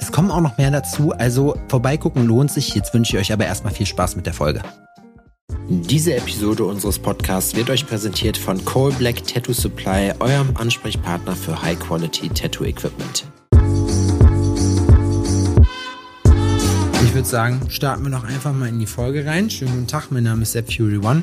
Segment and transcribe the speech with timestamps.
[0.00, 2.74] Es kommen auch noch mehr dazu, also vorbeigucken lohnt sich.
[2.74, 4.62] Jetzt wünsche ich euch aber erstmal viel Spaß mit der Folge.
[5.68, 11.62] Diese Episode unseres Podcasts wird euch präsentiert von Cole Black Tattoo Supply, eurem Ansprechpartner für
[11.62, 13.24] High Quality Tattoo Equipment.
[17.02, 19.48] Ich würde sagen, starten wir doch einfach mal in die Folge rein.
[19.48, 21.22] Schönen guten Tag, mein Name ist Sepp Fury One.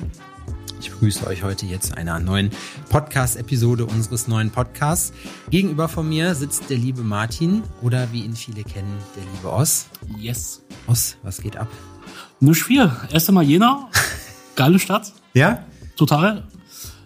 [0.81, 2.49] Ich begrüße euch heute hier zu einer neuen
[2.89, 5.13] Podcast-Episode unseres neuen Podcasts.
[5.51, 9.85] Gegenüber von mir sitzt der liebe Martin oder wie ihn viele kennen, der liebe Oss.
[10.17, 10.63] Yes.
[10.87, 11.67] Oss, was geht ab?
[12.39, 12.91] Nur viel.
[13.11, 13.89] Erst einmal Jena.
[14.55, 15.13] Geile Stadt.
[15.35, 15.63] Ja?
[15.95, 16.47] Total.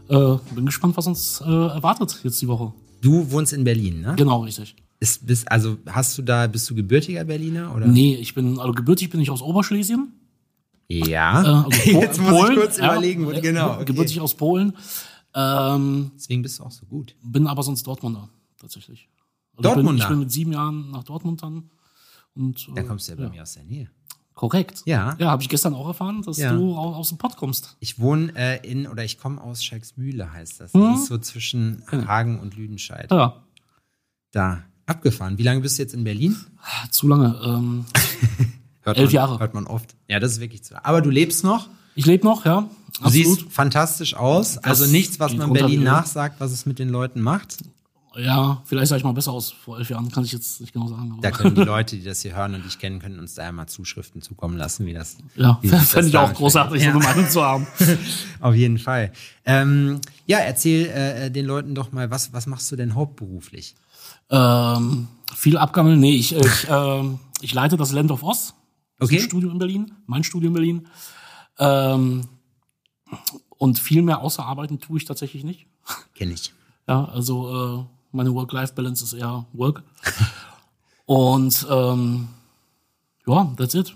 [0.08, 2.72] Äh, bin gespannt, was uns äh, erwartet jetzt die Woche.
[3.02, 4.14] Du wohnst in Berlin, ne?
[4.16, 4.78] Genau, richtig.
[5.02, 7.76] Ist, bist, also hast du da, bist du gebürtiger Berliner?
[7.76, 7.88] Oder?
[7.88, 10.14] Nee, ich bin, also gebürtig bin ich aus Oberschlesien.
[10.88, 11.44] Ja.
[11.44, 11.70] Äh, also
[12.00, 13.74] Jetzt muss ich kurz überlegen, wo, genau.
[13.76, 13.86] Okay.
[13.86, 14.74] Gebürtig aus Polen.
[15.34, 17.16] Ähm, Deswegen bist du auch so gut.
[17.24, 19.10] bin aber sonst Dortmunder, tatsächlich.
[19.58, 19.92] Also Dortmunder?
[19.94, 21.70] Ich bin, ich bin mit sieben Jahren nach Dortmund dann.
[22.36, 23.90] Und, Da äh, kommst du ja bei mir aus der Nähe.
[24.34, 24.82] Korrekt.
[24.86, 25.16] Ja.
[25.18, 26.52] Ja, habe ich gestern auch erfahren, dass Ja.
[26.54, 27.78] du au- aus dem Pott kommst.
[27.80, 30.74] Ich wohne äh, in, oder ich komme aus Schalksmühle, heißt das.
[30.74, 30.82] Mhm.
[30.82, 33.10] Das ist so zwischen Hagen und Lüdenscheid.
[33.12, 33.44] Ja.
[34.32, 34.64] Da.
[34.88, 35.38] Abgefahren.
[35.38, 36.36] Wie lange bist du jetzt in Berlin?
[36.92, 37.40] Zu lange.
[37.46, 37.86] Ähm,
[38.86, 39.40] Hört Elf man, Jahre.
[39.40, 39.96] Hört man oft.
[40.08, 41.68] Ja, das ist wirklich zu Aber du lebst noch.
[41.96, 42.70] ich lebe noch, ja.
[43.04, 44.58] Du siehst fantastisch aus.
[44.60, 47.58] Also nichts, was man Berlin nachsagt, was es mit den Leuten macht.
[48.18, 50.88] Ja, vielleicht sah ich mal besser aus vor elf Jahren, kann ich jetzt nicht genau
[50.88, 51.12] sagen.
[51.12, 53.44] Aber Da können die Leute, die das hier hören und dich kennen, können uns da
[53.44, 55.18] ja mal Zuschriften zukommen lassen, wie das.
[55.36, 56.94] ja, wie das fände ich auch großartig, Ja.
[56.94, 57.68] so eine Meinung zu haben.
[58.40, 59.12] Auf jeden Fall.
[59.44, 63.76] Ähm, ja, erzähl äh, den Leuten doch mal, was, was machst du denn hauptberuflich?
[64.30, 66.00] ähm, viel abgammeln.
[66.00, 68.54] Nee, ich, ich, ähm, ich leite das Land of Oz.
[68.98, 69.18] Das Okay.
[69.18, 70.88] ist ein Studio in Berlin, mein Studio in Berlin.
[71.60, 72.28] Ähm,
[73.58, 75.68] und viel mehr außer Arbeiten tue ich tatsächlich nicht.
[76.14, 76.54] Kenn ich.
[76.88, 79.82] Ja, also äh, meine Work-Life-Balance ist eher Work.
[81.08, 82.28] Und ähm,
[83.26, 83.96] ja, that's it.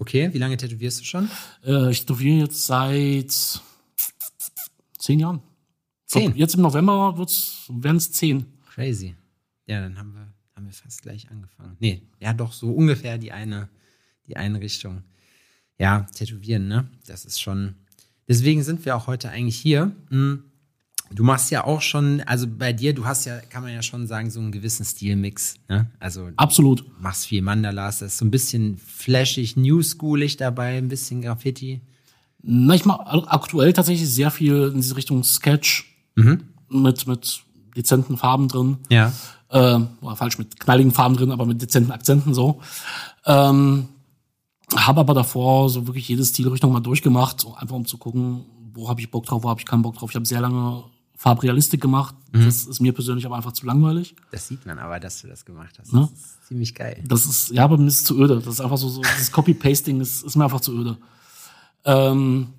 [0.00, 1.30] Okay, wie lange tätowierst du schon?
[1.64, 3.30] Äh, ich tätowiere jetzt seit
[4.98, 5.40] zehn Jahren.
[6.06, 6.34] Zehn?
[6.34, 8.46] Jetzt im November werden es zehn.
[8.74, 9.14] Crazy.
[9.66, 10.26] Ja, dann haben wir,
[10.56, 11.76] haben wir fast gleich angefangen.
[11.78, 13.68] Nee, ja doch, so ungefähr die eine,
[14.30, 15.02] die eine Richtung.
[15.78, 16.88] Ja, tätowieren, ne?
[17.06, 17.74] Das ist schon.
[18.28, 19.92] Deswegen sind wir auch heute eigentlich hier.
[20.10, 20.44] Hm.
[21.12, 24.06] Du machst ja auch schon, also bei dir, du hast ja, kann man ja schon
[24.06, 25.56] sagen, so einen gewissen Stilmix.
[25.68, 25.90] Ne?
[25.98, 26.82] Also Absolut.
[26.82, 31.80] du machst viel Mandalas, das ist so ein bisschen flashig, newschoolig dabei, ein bisschen Graffiti.
[32.42, 35.92] Na, ich mache aktuell tatsächlich sehr viel in diese Richtung Sketch
[36.68, 37.42] mit, mit
[37.76, 38.78] dezenten Farben drin.
[38.88, 39.12] Ja.
[39.48, 42.60] äh, oder falsch mit knalligen Farben drin, aber mit dezenten Akzenten so.
[43.26, 43.88] Ähm,
[44.76, 49.00] habe aber davor so wirklich jede Stilrichtung mal durchgemacht, einfach um zu gucken, wo habe
[49.00, 50.10] ich Bock drauf, wo habe ich keinen Bock drauf.
[50.10, 50.84] Ich habe sehr lange
[51.16, 52.14] Farbrealistik gemacht.
[52.32, 54.14] Das ist mir persönlich aber einfach zu langweilig.
[54.30, 55.92] Das sieht man aber, dass du das gemacht hast.
[55.92, 56.08] Ne?
[56.10, 57.02] Das ist ziemlich geil.
[57.06, 58.36] Das ist, ja, aber mir ist es zu öde.
[58.36, 60.96] Das ist einfach so, so dieses Copy-Pasting ist, ist mir einfach zu öde.
[61.84, 62.54] Ähm,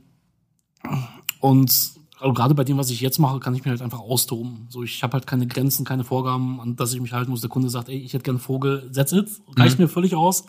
[1.39, 1.71] und
[2.19, 4.67] also gerade bei dem, was ich jetzt mache, kann ich mir halt einfach austoben.
[4.69, 7.41] So, ich habe halt keine Grenzen, keine Vorgaben, an das ich mich halten muss.
[7.41, 9.27] Der Kunde sagt, ey, ich hätte gerne einen Vogel, that's it.
[9.57, 10.45] Reicht mir völlig aus.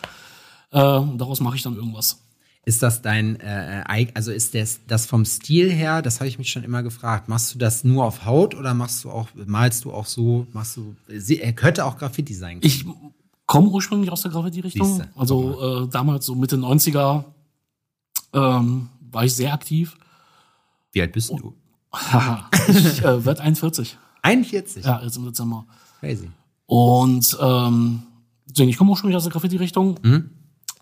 [0.73, 2.19] Äh, daraus mache ich dann irgendwas.
[2.65, 6.37] Ist das dein, äh, eig- also ist das, das vom Stil her, das habe ich
[6.37, 9.83] mich schon immer gefragt, machst du das nur auf Haut oder machst du auch, malst
[9.85, 12.59] du auch so, machst du, er könnte auch Graffiti sein.
[12.61, 12.85] Ich
[13.45, 15.03] komme ursprünglich aus der Graffiti-Richtung.
[15.15, 17.25] Also äh, damals so Mitte 90er
[18.33, 19.97] ähm, war ich sehr aktiv.
[20.93, 21.53] Wie alt bist du?
[21.91, 23.97] Haha, ich äh, werd 41.
[24.21, 24.85] 41?
[24.85, 25.65] Ja, jetzt im Dezember.
[25.99, 26.29] Crazy.
[26.65, 28.03] Und ähm,
[28.49, 29.97] deswegen, ich komme ursprünglich aus der Graffiti-Richtung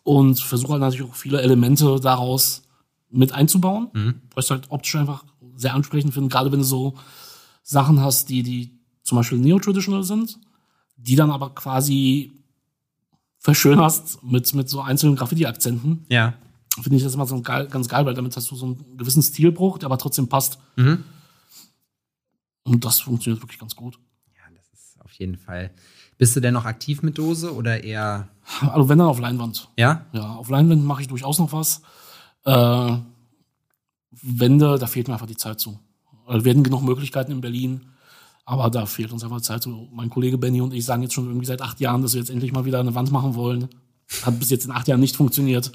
[0.03, 2.63] und versuche halt natürlich auch viele Elemente daraus
[3.09, 5.23] mit einzubauen, weil ich es halt optisch einfach
[5.55, 6.95] sehr ansprechend finde, gerade wenn du so
[7.63, 10.39] Sachen hast, die, die zum Beispiel neo-traditional sind,
[10.97, 12.31] die dann aber quasi
[13.39, 16.33] verschönerst mit, mit so einzelnen Graffiti-Akzenten, Ja.
[16.81, 19.21] finde ich das immer so geil, ganz geil, weil damit hast du so einen gewissen
[19.23, 20.57] Stilbruch, der aber trotzdem passt.
[22.63, 23.99] Und das funktioniert wirklich ganz gut.
[24.35, 25.71] Ja, das ist auf jeden Fall.
[26.21, 28.27] Bist du denn noch aktiv mit Dose oder eher,
[28.61, 29.69] Also wenn dann auf Leinwand.
[29.75, 30.05] ja?
[30.13, 31.81] Ja, auf Leinwänden mache ich durchaus noch was.
[32.45, 32.97] Äh,
[34.21, 35.79] Wände, da fehlt mir einfach die Zeit zu.
[36.27, 37.81] Also wir werden genug Möglichkeiten in Berlin.
[38.45, 39.63] Aber da fehlt uns einfach Zeit.
[39.63, 42.19] So, mein Kollege Benny und ich sagen jetzt schon irgendwie seit acht Jahren, dass wir
[42.19, 43.67] jetzt endlich mal wieder eine Wand machen wollen.
[44.21, 45.71] Hat bis jetzt in acht Jahren nicht funktioniert.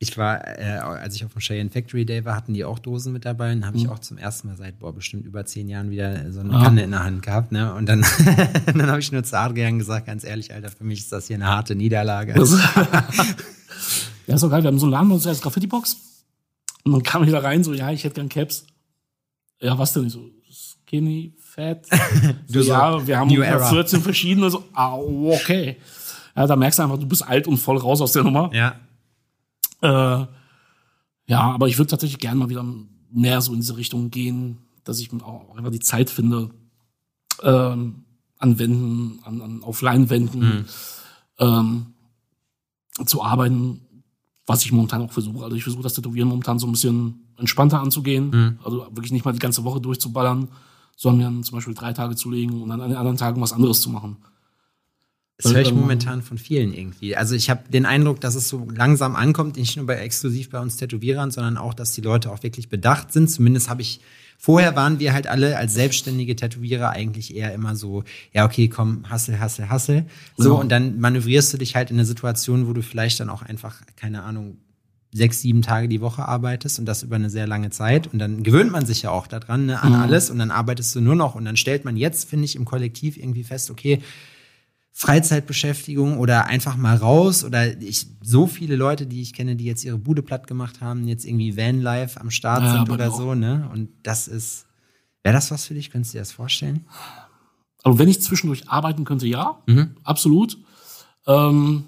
[0.00, 3.12] Ich war, äh, als ich auf dem Cheyenne Factory Day war, hatten die auch Dosen
[3.12, 3.50] mit dabei.
[3.52, 3.90] Und habe ich Mhm.
[3.90, 6.92] auch zum ersten Mal seit, boah, bestimmt über zehn Jahren wieder so eine Kanne in
[6.92, 7.50] der Hand gehabt.
[7.50, 7.74] Ne?
[7.74, 8.02] Und dann,
[8.66, 11.34] dann habe ich nur zu Adrian gesagt, ganz ehrlich, Alter, für mich ist das hier
[11.36, 12.34] eine harte Niederlage.
[14.26, 14.62] Ja, ist doch geil.
[14.62, 15.96] Wir haben so einen Laden uns als Graffiti-Box.
[16.84, 18.66] Und dann kam ich da rein, so, ja, ich hätte gern Caps.
[19.58, 20.04] Ja, was denn?
[20.06, 20.28] Ich so,
[20.86, 21.86] skinny, fat.
[22.46, 23.70] So, ja, wir haben New ungefähr Era.
[23.70, 24.50] 14 verschiedene.
[24.50, 25.76] So, ah, okay.
[26.36, 28.50] Ja, da merkst du einfach, du bist alt und voll raus aus der Nummer.
[28.52, 28.74] ja.
[29.82, 30.26] Äh,
[31.26, 32.64] ja, aber ich würde tatsächlich gerne mal wieder
[33.10, 36.50] mehr so in diese Richtung gehen, dass ich auch einfach die Zeit finde,
[37.42, 38.04] ähm,
[38.38, 40.66] an Wänden, an, an auf Leinwänden
[41.38, 41.86] ähm,
[43.04, 43.80] zu arbeiten,
[44.46, 45.44] was ich momentan auch versuche.
[45.44, 49.32] Also ich versuche das Tätowieren momentan so ein bisschen entspannter anzugehen, also wirklich nicht mal
[49.32, 50.48] die ganze Woche durchzuballern,
[50.96, 53.52] sondern mir zum Beispiel drei Tage zu legen und dann an den anderen Tagen was
[53.52, 54.16] anderes zu machen.
[55.40, 57.14] Das höre ich Ähm, momentan von vielen irgendwie.
[57.14, 60.58] Also ich habe den Eindruck, dass es so langsam ankommt, nicht nur bei exklusiv bei
[60.58, 63.30] uns Tätowierern, sondern auch, dass die Leute auch wirklich bedacht sind.
[63.30, 64.00] Zumindest habe ich
[64.36, 68.02] vorher waren wir halt alle als selbstständige Tätowierer eigentlich eher immer so,
[68.32, 70.06] ja okay, komm, hassel, hassel, hassel.
[70.36, 70.60] So Ja.
[70.60, 73.80] und dann manövrierst du dich halt in eine Situation, wo du vielleicht dann auch einfach
[73.94, 74.58] keine Ahnung
[75.12, 78.08] sechs, sieben Tage die Woche arbeitest und das über eine sehr lange Zeit.
[78.12, 81.00] Und dann gewöhnt man sich ja auch daran, ne, an alles und dann arbeitest du
[81.00, 81.34] nur noch.
[81.36, 84.00] Und dann stellt man jetzt, finde ich, im Kollektiv irgendwie fest, okay,
[84.98, 89.84] Freizeitbeschäftigung oder einfach mal raus oder ich so viele Leute, die ich kenne, die jetzt
[89.84, 93.70] ihre Bude platt gemacht haben, jetzt irgendwie Vanlife am Start Ja, sind oder so, ne?
[93.72, 94.66] Und das ist
[95.22, 95.90] wäre das was für dich?
[95.92, 96.84] Könntest du dir das vorstellen?
[97.84, 99.94] Also wenn ich zwischendurch arbeiten könnte, ja, Mhm.
[100.02, 100.58] absolut.
[101.28, 101.84] Ähm,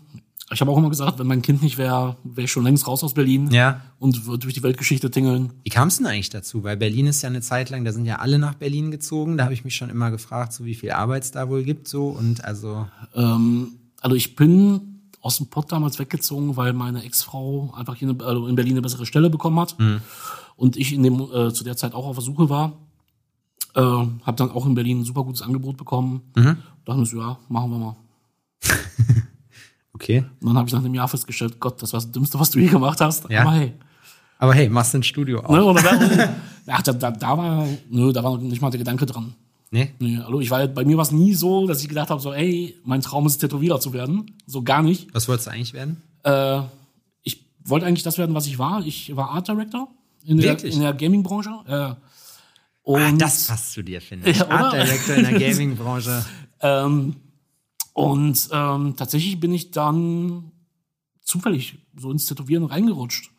[0.52, 3.04] ich habe auch immer gesagt, wenn mein Kind nicht wäre, wäre ich schon längst raus
[3.04, 3.80] aus Berlin Ja.
[3.98, 5.52] und würde durch die Weltgeschichte tingeln.
[5.62, 6.64] Wie kam es denn eigentlich dazu?
[6.64, 9.36] Weil Berlin ist ja eine Zeit lang, da sind ja alle nach Berlin gezogen.
[9.36, 11.86] Da habe ich mich schon immer gefragt, so wie viel Arbeit es da wohl gibt,
[11.88, 13.68] so und also Ähm,
[14.00, 14.80] also ich bin
[15.20, 18.82] aus dem Pott damals weggezogen, weil meine Ex-Frau einfach hier eine, also in Berlin eine
[18.82, 19.76] bessere Stelle bekommen hat
[20.56, 22.72] und ich in dem äh, zu der Zeit auch auf der Suche war.
[23.76, 26.22] Äh, habe dann auch in Berlin ein super gutes Angebot bekommen.
[26.34, 26.56] Mhm.
[26.86, 27.96] Dachte mir so, ja, machen wir mal.
[30.00, 30.24] okay.
[30.40, 32.58] Und dann habe ich nach einem Jahr festgestellt, Gott, das war das Dümmste, was du
[32.58, 33.28] je gemacht hast.
[33.30, 33.42] Ja.
[33.42, 33.72] Aber hey.
[34.38, 35.50] Aber hey, machst du ein Studio auch?
[35.54, 35.82] Ne, oder
[36.66, 39.34] da, ach, da, da, da war, nö, da war noch nicht mal der Gedanke dran.
[39.70, 39.92] Nee?
[40.00, 42.32] Nee, hallo, ich war, bei mir war es nie so, dass ich gedacht habe, so,
[42.32, 44.32] ey, mein Traum ist Tätowierer zu werden.
[44.46, 45.08] So gar nicht.
[45.12, 46.02] Was wolltest du eigentlich werden?
[46.24, 46.62] Äh,
[47.22, 48.84] ich wollte eigentlich das werden, was ich war.
[48.84, 49.88] Ich war Art Director
[50.24, 50.74] in der, Wirklich?
[50.74, 51.50] in der Gaming-Branche.
[51.68, 51.94] Äh,
[52.82, 54.38] und, Ah, das passt zu dir, finde ich.
[54.38, 54.48] Ja?
[54.48, 56.24] Art Director in der Gaming-Branche.
[56.62, 57.16] ähm,
[58.00, 60.50] und ähm, tatsächlich bin ich dann
[61.20, 63.30] zufällig so ins Tätowieren reingerutscht.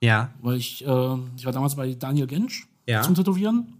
[0.00, 0.32] Ja.
[0.42, 3.02] Weil ich, äh, ich war damals bei Daniel Gensch Ja.
[3.02, 3.74] zum Tätowieren.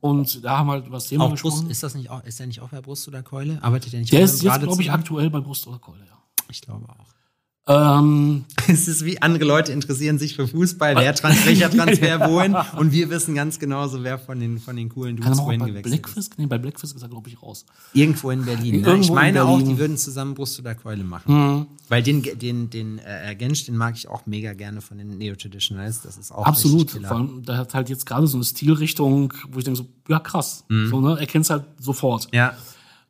[0.00, 1.58] Und da haben wir halt über das Thema Auch gesprochen.
[1.60, 3.62] Brust, ist das nicht auch, ist der nicht auch bei Brust oder Keule?
[3.62, 6.18] Arbeitet der nicht der ist jetzt, glaube ich, aktuell bei Brust oder Keule, ja.
[6.48, 7.06] Ich glaube auch.
[7.70, 12.56] Ähm, Es ist wie andere Leute interessieren sich für Fußball, wer trans welcher Transfer wohin
[12.76, 15.94] und wir wissen ganz genauso, wer von den, von den coolen Dudes wohin bei gewechselt
[15.94, 16.02] ist.
[16.02, 17.64] Blackfisk, nee, bei Blackfisk ist er, glaube ich, raus.
[17.92, 18.80] Irgendwo in Berlin.
[18.80, 18.86] Ne?
[18.86, 21.66] Irgendwo Ich in meine auch, die würden zusammen Brust oder Keule machen.
[21.88, 26.02] Weil den, den, den äh, Gensch, den mag ich auch mega gerne von den Neo-Traditionals.
[26.02, 26.90] Das ist auch Absolut.
[26.90, 30.20] Vor allem, der hat halt jetzt gerade so eine Stilrichtung, wo ich denke so, ja
[30.20, 30.64] krass.
[30.68, 31.16] So, ne?
[31.18, 32.26] Er kennt's halt sofort.
[32.26, 32.36] Mhm.
[32.36, 32.54] Ja.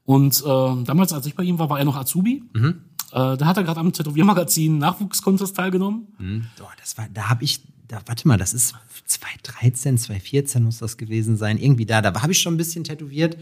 [0.04, 2.42] Und äh, damals, als ich bei ihm war, war er noch Azubi.
[2.52, 2.80] Mhm.
[3.12, 6.06] Äh, da hat er gerade am Tätowiermagazin Nachwuchskontest teilgenommen.
[6.18, 8.74] Hm, Boah, das war, da habe ich, da, warte mal, das ist
[9.06, 11.58] 2013, 2014 muss das gewesen sein.
[11.58, 13.36] Irgendwie da, da habe ich schon ein bisschen tätowiert.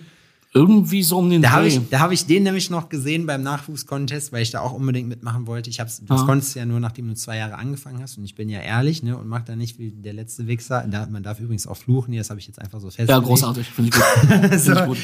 [0.55, 1.77] Irgendwie so um den Da habe Dreh.
[1.77, 5.07] ich, da hab ich den nämlich noch gesehen beim Nachwuchskontest, weil ich da auch unbedingt
[5.07, 5.69] mitmachen wollte.
[5.69, 8.17] Ich hab's, das konntest du ja nur, nachdem du zwei Jahre angefangen hast.
[8.17, 10.87] Und ich bin ja ehrlich, ne, und mach da nicht wie der letzte Wichser.
[10.91, 13.11] Da, man darf übrigens auch fluchen, nee, das habe ich jetzt einfach so festgelegt.
[13.11, 13.69] ja, großartig.
[13.69, 14.59] Finde ich gut.
[14.59, 14.99] so, Finde ich gut.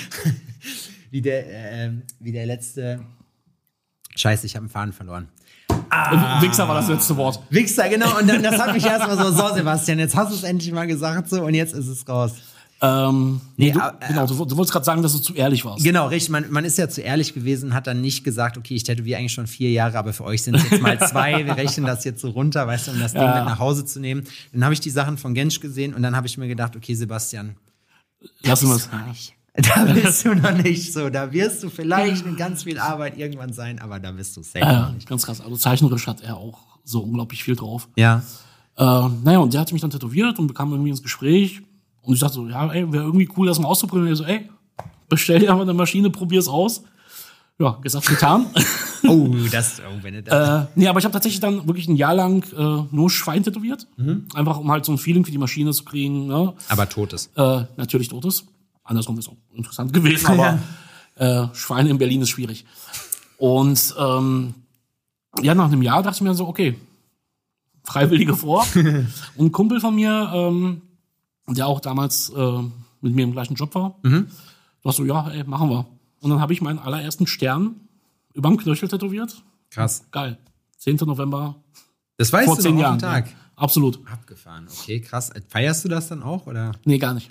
[1.10, 3.00] wie der, äh, wie der letzte.
[4.16, 5.28] Scheiße, ich habe einen Faden verloren.
[6.40, 7.40] Wichser war das letzte Wort.
[7.50, 8.18] Wichser, genau.
[8.18, 10.86] Und dann, das hat mich erstmal so, so Sebastian, jetzt hast du es endlich mal
[10.86, 12.32] gesagt so und jetzt ist es raus.
[12.80, 15.84] Ähm, Nee, du, aber- genau, du, du wolltest gerade sagen, dass du zu ehrlich warst.
[15.84, 16.30] Genau, richtig.
[16.30, 19.32] Man, man ist ja zu ehrlich gewesen, hat dann nicht gesagt, okay, ich tätowiere eigentlich
[19.32, 21.46] schon vier Jahre, aber für euch sind es jetzt mal zwei.
[21.46, 23.36] Wir rechnen das jetzt so runter, weißt du, um das Ding Ja.
[23.36, 24.24] mit nach Hause zu nehmen.
[24.52, 26.94] Dann habe ich die Sachen von Gensch gesehen und dann habe ich mir gedacht, okay,
[26.94, 27.56] Sebastian,
[28.42, 29.34] Lass uns bist du noch nicht.
[29.56, 31.10] Da bist du noch nicht so.
[31.10, 34.58] Da wirst du vielleicht mit ganz viel Arbeit irgendwann sein, aber da bist du safe
[34.64, 35.08] Ja, nicht.
[35.08, 35.40] ganz krass.
[35.40, 37.88] Also zeichnerisch hat er auch so unglaublich viel drauf.
[37.96, 38.22] Ja.
[38.76, 38.82] Äh,
[39.22, 41.62] naja, und der hat mich dann tätowiert und bekam irgendwie ins Gespräch.
[42.02, 44.08] Und ich dachte so, ja, ey, wäre irgendwie cool, das mal auszuprobieren.
[44.08, 44.48] Und er so, ey,
[45.08, 46.82] bestell dir einfach eine Maschine, probier's aus.
[47.58, 48.46] Ja, gesagt, getan.
[49.06, 50.64] Oh, das, oh, wenn du das.
[50.64, 53.86] äh, nee, aber ich habe tatsächlich dann wirklich ein Jahr lang äh, nur Schwein tätowiert.
[54.32, 56.26] Einfach um halt so ein Feeling für die Maschine zu kriegen.
[56.26, 56.54] Ne?
[56.70, 57.28] aber totes.
[57.36, 58.46] Äh, natürlich totes.
[58.84, 60.58] Andersrum ist auch interessant gewesen, aber
[61.16, 62.64] äh, Schweine in Berlin ist schwierig.
[63.38, 64.54] Und ähm,
[65.42, 66.76] ja, nach einem Jahr dachte ich mir so, okay,
[67.82, 68.66] Freiwillige vor.
[68.74, 70.82] Und ein Kumpel von mir, ähm,
[71.48, 72.62] der auch damals äh,
[73.00, 74.28] mit mir im gleichen Job war, mhm.
[74.82, 75.86] dachte so, ja, ey, machen wir.
[76.20, 77.76] Und dann habe ich meinen allerersten Stern
[78.32, 79.42] überm Knöchel tätowiert.
[79.70, 80.04] Krass.
[80.10, 80.38] Geil.
[80.78, 80.96] 10.
[80.96, 81.56] November.
[82.16, 82.98] Das weißt vor du zehn Jahren.
[82.98, 83.26] Tag.
[83.28, 84.00] Ja, absolut.
[84.10, 84.66] Abgefahren.
[84.80, 85.30] Okay, krass.
[85.48, 86.72] Feierst du das dann auch oder?
[86.84, 87.30] Nee, gar nicht.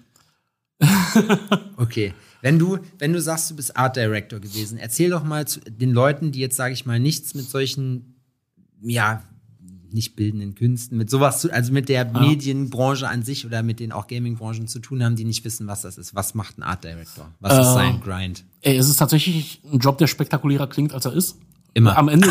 [1.78, 2.14] okay.
[2.42, 5.92] Wenn du, wenn du sagst, du bist Art Director gewesen, erzähl doch mal zu den
[5.92, 8.16] Leuten, die jetzt, sage ich mal, nichts mit solchen,
[8.82, 9.24] ja,
[9.94, 12.20] nicht bildenden Künsten, mit sowas zu, also mit der ja.
[12.20, 15.84] Medienbranche an sich oder mit den auch Gaming-Branchen zu tun haben, die nicht wissen, was
[15.84, 16.16] das ist.
[16.16, 17.32] Was macht ein Art Director?
[17.40, 18.44] Was äh, ist sein Grind?
[18.62, 21.38] Ey, es ist tatsächlich ein Job, der spektakulärer klingt, als er ist.
[21.74, 21.98] Immer.
[21.98, 22.28] Am Ende,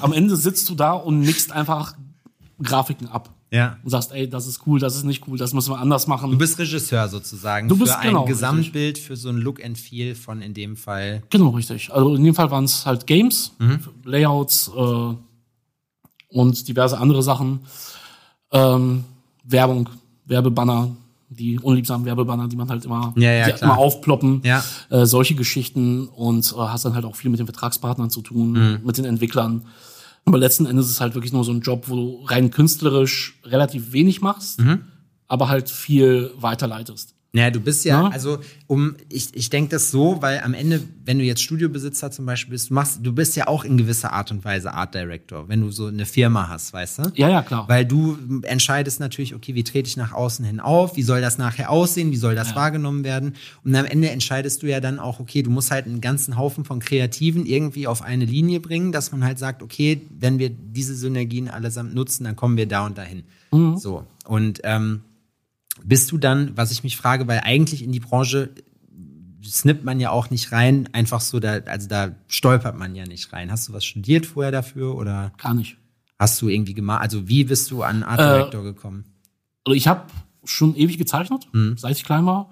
[0.00, 1.96] am Ende sitzt du da und nickst einfach
[2.62, 3.34] Grafiken ab.
[3.52, 3.76] Ja.
[3.84, 6.30] Und sagst, ey, das ist cool, das ist nicht cool, das müssen wir anders machen.
[6.30, 7.68] Du bist Regisseur sozusagen.
[7.68, 9.06] Du bist für genau, ein Gesamtbild, richtig.
[9.06, 11.22] für so ein Look and Feel von in dem Fall.
[11.28, 11.92] Genau, richtig.
[11.92, 13.80] Also in dem Fall waren es halt Games, mhm.
[14.04, 15.14] Layouts äh,
[16.28, 17.60] und diverse andere Sachen.
[18.52, 19.04] Ähm,
[19.44, 19.90] Werbung,
[20.24, 20.88] Werbebanner,
[21.28, 24.64] die unliebsamen Werbebanner, die man halt immer, ja, ja, immer aufploppen, ja.
[24.88, 28.52] äh, solche Geschichten und äh, hast dann halt auch viel mit den Vertragspartnern zu tun,
[28.52, 28.80] mhm.
[28.82, 29.66] mit den Entwicklern.
[30.24, 33.40] Aber letzten Endes ist es halt wirklich nur so ein Job, wo du rein künstlerisch
[33.44, 34.84] relativ wenig machst, mhm.
[35.28, 37.14] aber halt viel weiterleitest.
[37.34, 40.82] Naja, du bist ja, ja, also um, ich, ich denke das so, weil am Ende,
[41.06, 44.12] wenn du jetzt Studiobesitzer zum Beispiel bist, du machst, du bist ja auch in gewisser
[44.12, 47.12] Art und Weise Art Director, wenn du so eine Firma hast, weißt du?
[47.14, 47.66] Ja, ja, klar.
[47.70, 51.38] Weil du entscheidest natürlich, okay, wie trete ich nach außen hin auf, wie soll das
[51.38, 52.56] nachher aussehen, wie soll das ja.
[52.56, 53.34] wahrgenommen werden?
[53.64, 56.66] Und am Ende entscheidest du ja dann auch, okay, du musst halt einen ganzen Haufen
[56.66, 60.94] von Kreativen irgendwie auf eine Linie bringen, dass man halt sagt, okay, wenn wir diese
[60.94, 63.22] Synergien allesamt nutzen, dann kommen wir da und dahin.
[63.52, 63.78] Mhm.
[63.78, 64.04] So.
[64.26, 65.00] Und ähm,
[65.84, 68.50] bist du dann, was ich mich frage, weil eigentlich in die Branche
[69.44, 73.32] snippt man ja auch nicht rein, einfach so da, also da stolpert man ja nicht
[73.32, 73.50] rein.
[73.50, 75.32] Hast du was studiert vorher dafür oder?
[75.38, 75.76] Gar nicht.
[76.18, 77.02] Hast du irgendwie gemacht?
[77.02, 79.04] Also wie bist du an Art Director äh, gekommen?
[79.64, 80.04] Also ich habe
[80.44, 81.76] schon ewig gezeichnet, hm.
[81.76, 82.50] seit ich klein war.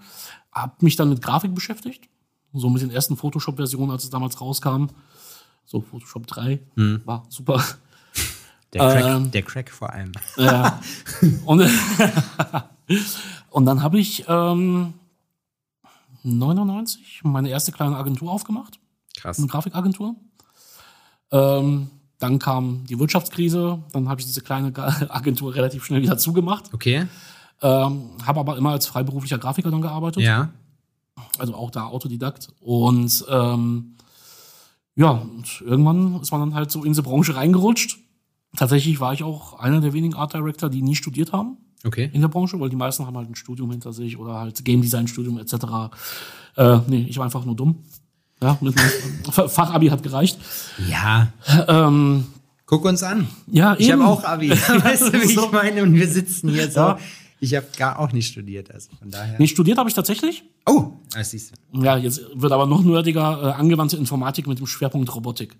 [0.53, 2.09] Hab mich dann mit Grafik beschäftigt.
[2.53, 4.87] So mit den ersten Photoshop-Versionen, als es damals rauskam.
[5.65, 7.03] So Photoshop 3 hm.
[7.05, 7.63] war super.
[8.73, 10.13] Der Crack, ähm, der Crack vor allem.
[10.37, 10.81] Ja.
[11.45, 11.61] Und
[13.51, 14.95] Und dann habe ich ähm,
[16.23, 18.79] 99 meine erste kleine Agentur aufgemacht.
[19.17, 19.39] Krass.
[19.39, 20.15] Eine Grafikagentur.
[21.31, 24.73] Ähm, dann kam die Wirtschaftskrise, dann habe ich diese kleine
[25.11, 26.73] Agentur relativ schnell wieder zugemacht.
[26.73, 27.07] Okay.
[27.63, 30.23] Ähm, habe aber immer als freiberuflicher Grafiker dann gearbeitet.
[30.23, 30.51] Ja.
[31.39, 32.49] Also auch da Autodidakt.
[32.61, 33.97] Und ähm,
[34.97, 37.99] ja, und irgendwann ist man dann halt so in diese Branche reingerutscht.
[38.57, 42.11] Tatsächlich war ich auch einer der wenigen Art Director, die nie studiert haben okay.
[42.13, 44.83] in der Branche, weil die meisten haben halt ein Studium hinter sich oder halt Game
[44.83, 45.55] Design Studium etc.
[46.57, 47.77] Äh, nee, ich war einfach nur dumm.
[48.43, 48.75] Ja, mit
[49.31, 50.39] Fachabi hat gereicht.
[50.89, 51.33] Ja.
[51.69, 52.27] Ähm,
[52.67, 53.27] Guck uns an.
[53.49, 54.51] Ja, ich habe auch Abi.
[54.51, 55.47] weißt du, wie so.
[55.47, 55.83] ich meine?
[55.83, 56.81] Und wir sitzen hier so.
[56.81, 56.99] Ja.
[57.41, 59.37] Ich habe gar auch nicht studiert, also von daher.
[59.39, 60.45] Nee, studiert habe ich tatsächlich.
[60.67, 61.83] Oh, das siehst du.
[61.83, 65.57] Ja, jetzt wird aber noch nerdiger äh, angewandte Informatik mit dem Schwerpunkt Robotik.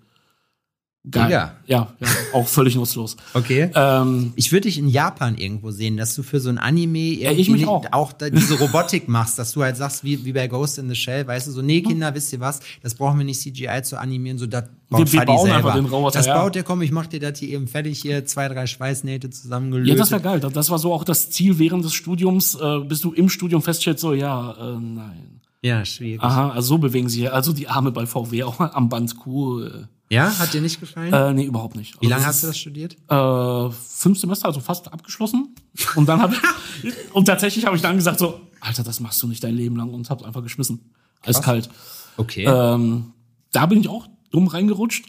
[1.09, 1.31] Geil.
[1.31, 1.55] Ja.
[1.65, 3.17] ja, ja, auch völlig nutzlos.
[3.33, 3.71] Okay.
[3.73, 7.31] Ähm, ich würde dich in Japan irgendwo sehen, dass du für so ein Anime ja,
[7.31, 7.85] ich mich auch.
[7.91, 11.25] auch diese Robotik machst, dass du halt sagst, wie, wie bei Ghost in the Shell,
[11.25, 12.15] weißt du, so, nee, Kinder, hm.
[12.15, 15.25] wisst ihr was, das brauchen wir nicht CGI zu animieren, so, das baut wir, wir
[15.25, 15.55] bauen selber.
[15.57, 16.39] einfach den Roboter, Das ja.
[16.39, 19.89] baut der, komm, ich mach dir das hier eben fertig, hier zwei, drei Schweißnähte zusammengelöst.
[19.89, 20.39] Ja, das wäre geil.
[20.39, 24.01] Das war so auch das Ziel während des Studiums, äh, bis du im Studium feststellst,
[24.01, 25.40] so, ja, äh, nein.
[25.61, 26.21] Ja, schwierig.
[26.21, 29.87] Aha, also so bewegen sie also die Arme bei VW auch am Band cool.
[30.09, 31.13] Ja, hat dir nicht gefallen?
[31.13, 31.93] Äh, nee, überhaupt nicht.
[32.01, 32.97] Wie also lange hast du das studiert?
[33.07, 35.55] Äh, fünf Semester, also fast abgeschlossen.
[35.95, 36.35] Und dann habe
[37.13, 39.93] und tatsächlich habe ich dann gesagt so, Alter, das machst du nicht dein Leben lang
[39.93, 40.91] und hab's einfach geschmissen.
[41.21, 41.69] Eiskalt.
[42.17, 42.45] Okay.
[42.45, 43.13] Ähm,
[43.51, 45.05] da bin ich auch dumm reingerutscht,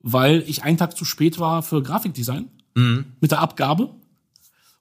[0.00, 3.06] weil ich einen Tag zu spät war für Grafikdesign mhm.
[3.20, 3.84] mit der Abgabe.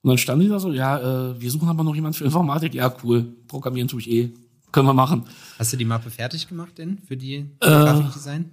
[0.01, 2.75] Und dann stand ich da so, ja, äh, wir suchen aber noch jemand für Informatik.
[2.75, 3.33] Ja, cool.
[3.47, 4.33] Programmieren tue ich eh.
[4.71, 5.23] Können wir machen.
[5.57, 8.51] Hast du die Mappe fertig gemacht denn für die äh, Grafikdesign?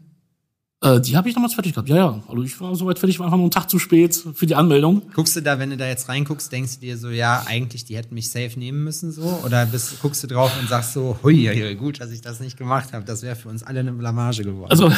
[0.83, 1.89] Äh, die habe ich damals fertig gehabt.
[1.89, 2.23] Ja, ja.
[2.29, 5.03] Also ich war soweit fertig, war einfach nur einen Tag zu spät für die Anmeldung.
[5.15, 7.97] Guckst du da, wenn du da jetzt reinguckst, denkst du dir so, ja, eigentlich, die
[7.97, 9.41] hätten mich safe nehmen müssen so?
[9.45, 12.57] Oder bist, guckst du drauf und sagst so, hui, hui gut, dass ich das nicht
[12.57, 13.05] gemacht habe.
[13.05, 14.71] Das wäre für uns alle eine Blamage geworden.
[14.71, 14.91] Also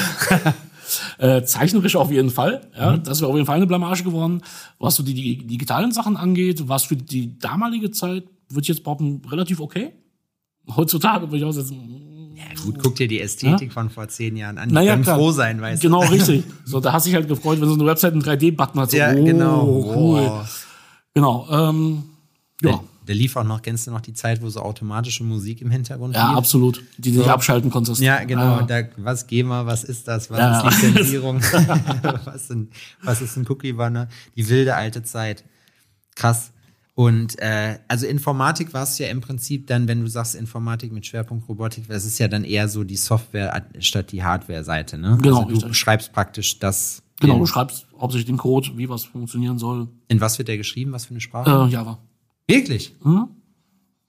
[1.19, 2.67] äh, zeichnerisch auf jeden Fall.
[2.75, 3.03] Ja, mhm.
[3.03, 4.41] Das wäre auf jeden Fall eine Blamage geworden.
[4.79, 8.85] Was so die, die digitalen Sachen angeht, was für die damalige Zeit, würde ich jetzt
[8.85, 9.93] behaupten, relativ okay.
[10.69, 13.75] Heutzutage würde ich auch sagen, ja, gut, guck dir die Ästhetik ja?
[13.75, 14.69] von vor zehn Jahren an.
[14.69, 15.17] Die naja, klar.
[15.17, 16.09] froh sein, weißt genau, du.
[16.09, 16.45] Genau, richtig.
[16.65, 18.91] So, da hast du dich halt gefreut, wenn so eine Website einen 3D-Button hat.
[18.91, 19.95] So, ja, oh, genau.
[19.97, 20.45] Cool.
[21.15, 21.47] Genau.
[21.51, 22.03] Ähm,
[22.63, 22.81] ja.
[23.07, 26.15] Der lief auch noch, kennst du noch die Zeit, wo so automatische Musik im Hintergrund
[26.15, 26.39] Ja, lief?
[26.39, 26.83] absolut.
[26.97, 28.01] Die du nicht abschalten konntest.
[28.01, 28.43] Ja, genau.
[28.43, 28.63] Ah.
[28.63, 30.31] Da, was GEMA, was ist das?
[30.31, 30.69] Was Ja.
[30.69, 31.41] ist Lizenzierung?
[32.25, 32.49] was,
[33.03, 34.09] was ist ein Cookie-Banner?
[34.37, 35.45] Die wilde alte Zeit.
[36.15, 36.51] Krass.
[36.97, 41.05] Und äh, also Informatik war es ja im Prinzip dann, wenn du sagst Informatik mit
[41.05, 45.19] Schwerpunkt Robotik, das ist ja dann eher so die Software statt die Hardware-Seite, ne?
[45.21, 45.77] Genau, also du richtig.
[45.77, 47.03] schreibst praktisch das.
[47.19, 49.89] Genau, du schreibst hauptsächlich den Code, wie was funktionieren soll.
[50.07, 50.93] in was wird der geschrieben?
[50.93, 51.69] Was für eine Sprache?
[51.69, 51.99] Äh, Java.
[52.47, 52.95] Wirklich?
[53.03, 53.29] Hm?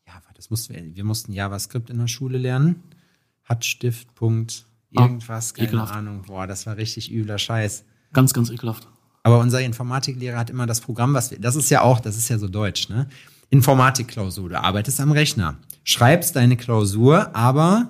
[0.05, 2.83] Java, das mussten wir, wir mussten JavaScript in der Schule lernen.
[3.43, 5.95] Hatstift, Punkt, irgendwas, keine ekelhaft.
[5.95, 6.23] Ahnung.
[6.27, 7.83] Boah, das war richtig übler Scheiß.
[8.13, 8.87] Ganz, ganz ekelhaft.
[9.25, 12.29] Aber unser Informatiklehrer hat immer das Programm, was wir, das ist ja auch, das ist
[12.29, 13.07] ja so deutsch, ne?
[13.49, 17.87] Informatikklausur, du arbeitest am Rechner, schreibst deine Klausur, aber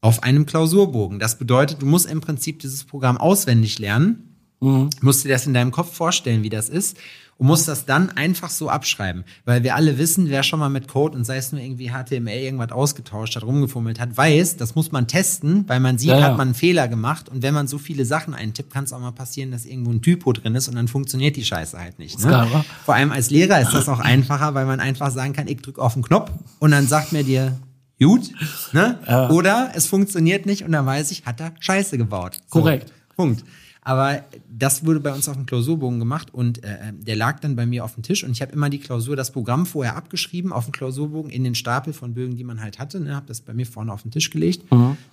[0.00, 1.18] auf einem Klausurbogen.
[1.18, 4.29] Das bedeutet, du musst im Prinzip dieses Programm auswendig lernen,
[4.60, 6.98] musst dir das in deinem Kopf vorstellen, wie das ist
[7.38, 9.24] und musst das dann einfach so abschreiben.
[9.46, 12.28] Weil wir alle wissen, wer schon mal mit Code und sei es nur irgendwie HTML
[12.28, 16.24] irgendwas ausgetauscht hat, rumgefummelt hat, weiß, das muss man testen, weil man sieht, Ja, ja.
[16.26, 19.00] hat man einen Fehler gemacht und wenn man so viele Sachen eintippt, kann es auch
[19.00, 22.22] mal passieren, dass irgendwo ein Typo drin ist und dann funktioniert die Scheiße halt nicht.
[22.22, 22.62] Ne?
[22.84, 25.80] Vor allem als Lehrer ist das auch einfacher, weil man einfach sagen kann, ich drücke
[25.80, 27.56] auf den Knopf und dann sagt mir dir,
[27.98, 28.30] gut,
[28.72, 28.98] ne?
[29.30, 32.36] Oder es funktioniert nicht und dann weiß ich, hat er Scheiße gebaut.
[32.52, 32.92] So, Korrekt.
[33.16, 33.44] Punkt.
[33.82, 37.64] Aber das wurde bei uns auf dem Klausurbogen gemacht und äh, der lag dann bei
[37.64, 40.64] mir auf dem Tisch und ich habe immer die Klausur, das Programm vorher abgeschrieben auf
[40.66, 43.00] dem Klausurbogen in den Stapel von Bögen, die man halt hatte.
[43.00, 44.64] Ne, habe das bei mir vorne auf den Tisch gelegt.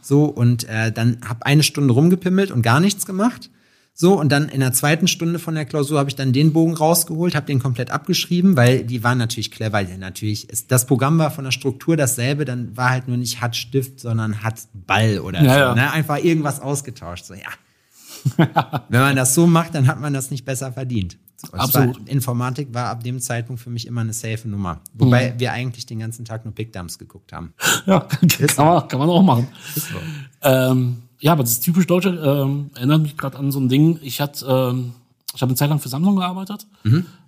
[0.02, 3.50] So und äh, dann habe eine Stunde rumgepimmelt und gar nichts gemacht.
[4.00, 6.76] So, und dann in der zweiten Stunde von der Klausur habe ich dann den Bogen
[6.76, 9.80] rausgeholt, habe den komplett abgeschrieben, weil die waren natürlich clever.
[9.80, 13.42] Ja, natürlich, ist, das Programm war von der Struktur dasselbe, dann war halt nur nicht
[13.42, 15.60] hat Stift, sondern hat Ball oder Ja, so.
[15.60, 15.76] ja.
[15.76, 15.92] Ne?
[15.92, 17.26] Einfach irgendwas ausgetauscht.
[17.26, 17.50] So, ja.
[18.90, 21.18] Wenn man das so macht, dann hat man das nicht besser verdient.
[21.42, 22.00] Es Absolut.
[22.00, 24.82] War, Informatik war ab dem Zeitpunkt für mich immer eine safe Nummer.
[24.94, 25.40] Wobei Mhm.
[25.40, 27.54] wir eigentlich den ganzen Tag nur Pickdumps geguckt haben.
[27.86, 28.00] Ja,
[28.56, 29.48] kann man, kann man auch machen.
[30.42, 32.10] Ähm, ja, aber das ist typisch Deutsche.
[32.10, 34.00] Ähm, erinnert mich gerade an so ein Ding.
[34.02, 34.94] Ich hatte, ähm,
[35.36, 36.68] ich habe eine Zeit lang für Samsung gearbeitet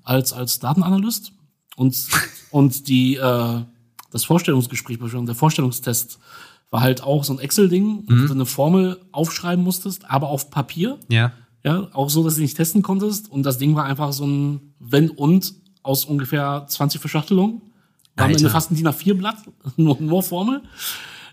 [0.03, 1.31] als als Datenanalyst
[1.75, 1.95] und
[2.51, 3.61] und die äh,
[4.11, 6.17] das Vorstellungsgespräch, der Vorstellungstest
[6.71, 10.99] war halt auch so ein Excel-Ding, wo du eine Formel aufschreiben musstest, aber auf Papier.
[11.09, 11.33] Ja.
[11.63, 13.29] Ja, auch so, dass du nicht testen konntest.
[13.29, 15.53] Und das Ding war einfach so ein Wenn und
[15.83, 17.61] aus ungefähr 20 Verschachtelungen.
[18.15, 18.31] War am.
[18.31, 19.37] Ende fast ein DIN A4-Blatt,
[19.77, 20.61] nur, nur Formel.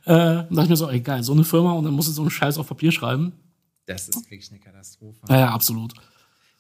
[0.05, 2.13] Äh, und dachte ich mir so, ey, geil, so eine Firma und dann musst du
[2.13, 3.33] so einen Scheiß auf Papier schreiben.
[3.87, 5.19] Das ist wirklich eine Katastrophe.
[5.29, 5.95] Ja, ja, absolut.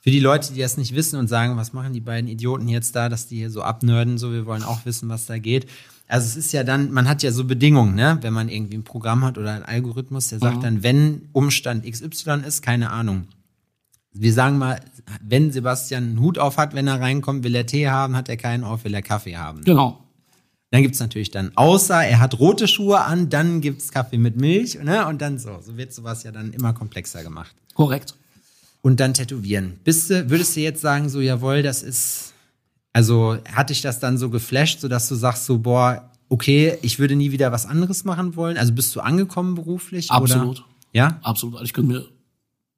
[0.01, 2.95] Für die Leute, die das nicht wissen und sagen, was machen die beiden Idioten jetzt
[2.95, 5.67] da, dass die hier so abnörden, so, wir wollen auch wissen, was da geht.
[6.09, 8.19] Also es ist ja dann, man hat ja so Bedingungen, ne?
[8.21, 12.42] Wenn man irgendwie ein Programm hat oder einen Algorithmus, der sagt dann, wenn Umstand XY
[12.47, 13.27] ist, keine Ahnung.
[14.12, 14.81] Wir sagen mal,
[15.23, 18.37] wenn Sebastian einen Hut auf hat, wenn er reinkommt, will er Tee haben, hat er
[18.37, 19.62] keinen auf, will er Kaffee haben.
[19.62, 20.01] Genau.
[20.71, 24.79] Dann gibt's natürlich dann, außer er hat rote Schuhe an, dann gibt's Kaffee mit Milch,
[24.83, 25.07] ne?
[25.07, 25.59] Und dann so.
[25.61, 27.55] So wird sowas ja dann immer komplexer gemacht.
[27.75, 28.14] Korrekt.
[28.83, 29.79] Und dann tätowieren.
[29.85, 32.33] Bist du, würdest du jetzt sagen, so, jawohl, das ist,
[32.97, 36.99] also hat dich das dann so geflasht, so dass du sagst, so, boah, okay, ich
[36.99, 38.57] würde nie wieder was anderes machen wollen?
[38.57, 40.11] Also bist du angekommen beruflich?
[40.11, 40.61] Absolut.
[40.61, 40.67] Oder?
[40.93, 41.19] Ja?
[41.23, 41.57] Absolut.
[41.57, 42.05] Also ich könnte mir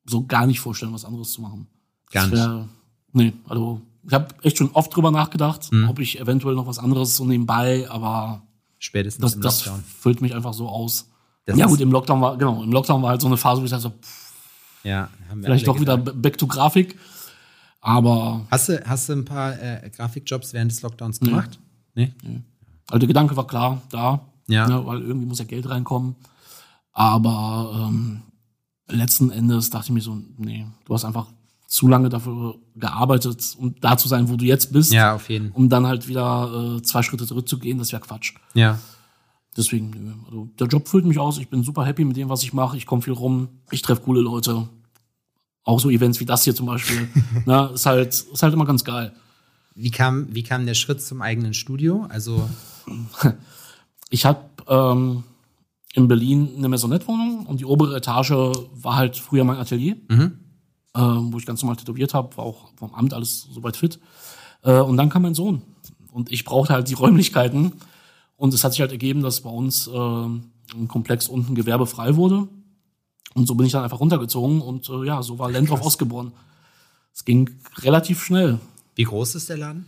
[0.07, 1.69] so gar nicht vorstellen, was anderes zu machen.
[2.11, 2.69] Gar Das wär-
[3.13, 5.89] Nee, also ich habe echt schon oft drüber nachgedacht, Mhm.
[5.89, 8.43] ob ich eventuell noch was anderes so nebenbei, aber
[8.79, 9.85] Spätestens das, im das Lockdown.
[10.01, 11.09] füllt mich einfach so aus.
[11.47, 13.65] Das ja gut, im Lockdown war, genau, im Lockdown war halt so eine Phase, wo
[13.65, 14.33] ich dachte, so, pff,
[14.85, 16.21] Ja, haben wir vielleicht doch wieder gedacht.
[16.23, 16.97] back to Grafik.
[17.81, 21.59] Aber Hast du, hast du ein paar äh, Grafikjobs während des Lockdowns gemacht?
[21.95, 22.13] Nee?
[22.89, 24.67] also der Gedanke war klar da, Ja.
[24.69, 26.17] ne, weil irgendwie muss ja Geld reinkommen.
[26.93, 28.23] Aber ähm,
[28.89, 31.27] letzten Endes dachte ich mir so, nee, du hast einfach
[31.67, 35.53] zu lange dafür gearbeitet, um da zu sein, wo du jetzt bist, Ja, auf jeden.
[35.53, 38.35] um dann halt wieder äh, zwei Schritte zurückzugehen, das wäre Quatsch.
[38.55, 38.79] Ja.
[39.57, 42.53] Deswegen, also der Job füllt mich aus, ich bin super happy mit dem, was ich
[42.53, 44.69] mache, ich komme viel rum, ich treffe coole Leute.
[45.69, 47.09] Auch so Events wie das hier zum Beispiel.
[47.45, 49.13] Na, ist halt, ist halt immer ganz geil.
[49.75, 52.07] Wie kam, wie kam der Schritt zum eigenen Studio?
[52.09, 52.49] Also,
[54.11, 55.25] Ich habe ähm,
[55.95, 59.97] in Berlin eine Maisonette-Wohnung und die obere Etage war halt früher mein Atelier,
[60.95, 63.99] ähm, wo ich ganz normal tätowiert habe, war auch vom Amt alles soweit fit.
[64.63, 65.63] Äh, und dann kam mein Sohn
[66.13, 67.73] und ich brauchte halt die Räumlichkeiten
[68.37, 72.49] und es hat sich halt ergeben, dass bei uns äh, ein Komplex unten gewerbefrei wurde
[73.35, 76.33] und so bin ich dann einfach runtergezogen und äh, ja, so war Lendorf ausgeboren.
[77.15, 78.59] Es ging relativ schnell.
[78.95, 79.87] wie groß ist der Laden?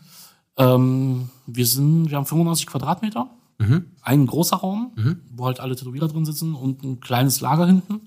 [0.56, 3.86] Ähm, wir sind, wir haben 95 Quadratmeter, Mhm.
[4.02, 4.92] ein großer Raum,
[5.30, 8.00] wo halt alle Tätowierer drin sitzen und ein kleines Lager hinten,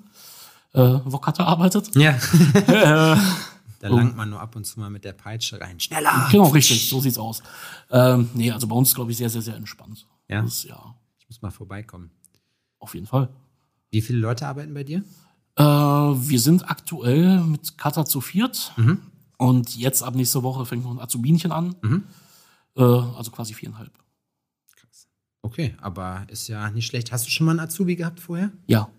[0.73, 1.95] äh, wo Katha arbeitet.
[1.95, 2.17] Ja.
[3.79, 5.77] Da langt man nur ab und zu mal mit der Peitsche rein.
[5.77, 6.29] Schneller!
[6.31, 7.43] Genau, richtig, so sieht's aus.
[7.91, 10.07] Ähm, nee, also bei uns glaube ich sehr, sehr, sehr entspannt.
[10.29, 10.41] Ja?
[10.41, 12.09] Das, ja, Ich muss mal vorbeikommen.
[12.79, 13.27] auf jeden Fall.
[13.93, 15.03] Wie viele Leute arbeiten bei dir?
[15.55, 18.73] Äh, wir sind aktuell mit Kata zu viert.
[18.75, 18.97] Mhm.
[19.37, 21.75] Und jetzt ab nächster Woche fängt noch ein Azubinchen an.
[21.83, 22.03] Mhm.
[22.75, 23.91] Äh, also quasi viereinhalb.
[25.43, 27.11] Okay, aber ist ja nicht schlecht.
[27.11, 28.51] Hast du schon mal einen Azubi gehabt vorher?
[28.65, 28.89] Ja,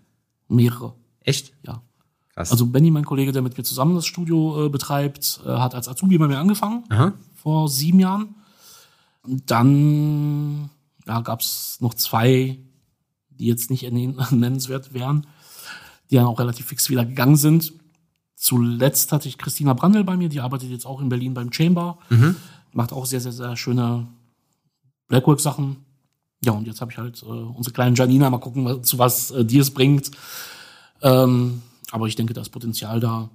[0.47, 0.93] mehrere.
[1.21, 1.53] Echt?
[1.65, 1.81] Ja.
[2.33, 2.51] Krass.
[2.51, 5.89] Also Benny, mein Kollege, der mit mir zusammen das Studio äh, betreibt, äh, hat als
[5.89, 6.83] Azubi bei mir angefangen.
[6.89, 7.13] Aha.
[7.33, 8.35] vor sieben Jahren.
[9.23, 10.69] Und dann
[11.05, 12.59] ja, gab es noch zwei,
[13.39, 13.83] die jetzt nicht
[14.31, 15.27] nennenswert wären,
[16.09, 17.73] die dann auch relativ fix wieder gegangen sind.
[18.35, 21.97] Zuletzt hatte ich Christina Brandl bei mir, die arbeitet jetzt auch in Berlin beim Chamber,
[22.73, 24.07] macht auch sehr, sehr, sehr schöne
[25.07, 25.77] Blackwork-Sachen.
[26.43, 29.31] Ja, und jetzt habe ich halt äh, unsere kleinen Janina, mal gucken, was- zu was
[29.31, 30.11] äh, die es bringt.
[31.01, 33.29] Ähm, aber ich denke, da ist Potenzial da.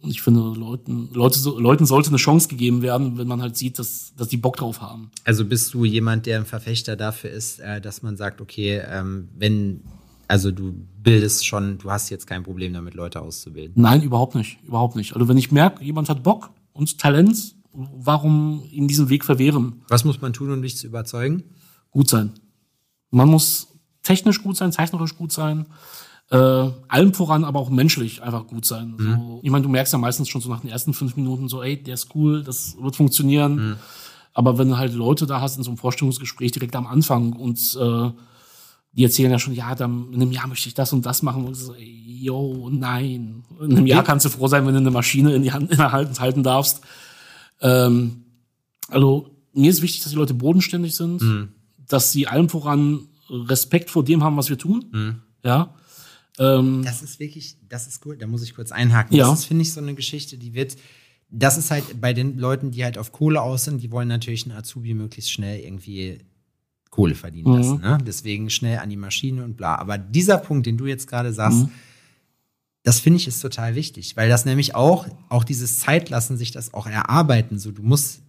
[0.00, 3.78] Und ich finde, Leuten, Leute, Leuten sollte eine Chance gegeben werden, wenn man halt sieht,
[3.78, 5.10] dass, dass die Bock drauf haben.
[5.24, 9.28] Also bist du jemand, der ein Verfechter dafür ist, äh, dass man sagt, okay, ähm,
[9.36, 9.82] wenn,
[10.28, 13.74] also du bildest schon, du hast jetzt kein Problem damit, Leute auszubilden.
[13.76, 14.58] Nein, überhaupt nicht.
[14.64, 15.14] Überhaupt nicht.
[15.14, 19.82] Also wenn ich merke, jemand hat Bock und Talent, warum ihm diesen Weg verwehren?
[19.88, 21.42] Was muss man tun, um dich zu überzeugen?
[21.90, 22.34] Gut sein.
[23.10, 23.68] Man muss
[24.02, 25.66] technisch gut sein, zeichnerisch gut sein,
[26.30, 26.36] äh,
[26.88, 28.94] allem voran aber auch menschlich einfach gut sein.
[28.98, 31.62] So, ich meine, du merkst ja meistens schon so nach den ersten fünf Minuten so,
[31.62, 33.76] ey, der ist cool, das wird funktionieren.
[34.34, 37.58] Aber wenn du halt Leute da hast in so einem Vorstellungsgespräch direkt am Anfang und
[37.80, 38.10] äh,
[38.92, 41.44] die erzählen ja schon, ja, dann in einem Jahr möchte ich das und das machen.
[41.44, 43.44] Und so, ey, yo, nein.
[43.60, 45.76] In einem Jahr kannst du froh sein, wenn du eine Maschine in die Hand in
[45.78, 46.82] der Hand halten darfst.
[47.60, 48.24] Ähm,
[48.88, 51.22] also mir ist wichtig, dass die Leute bodenständig sind,
[51.88, 54.86] dass sie allem voran Respekt vor dem haben, was wir tun.
[55.44, 55.74] Ja.
[56.38, 59.16] Ähm, Das ist wirklich, das ist cool, da muss ich kurz einhaken.
[59.16, 59.28] Ja.
[59.28, 60.76] Das ist, finde ich, so eine Geschichte, die wird,
[61.30, 64.46] das ist halt bei den Leuten, die halt auf Kohle aus sind, die wollen natürlich
[64.46, 66.18] einen Azubi möglichst schnell irgendwie
[66.90, 67.80] Kohle verdienen lassen.
[67.80, 67.98] Ne?
[68.06, 69.76] Deswegen schnell an die Maschine und bla.
[69.76, 71.66] Aber dieser Punkt, den du jetzt gerade sagst,
[72.82, 76.72] das finde ich ist total wichtig, weil das nämlich auch, auch dieses Zeitlassen, sich das
[76.72, 78.22] auch erarbeiten, so du musst,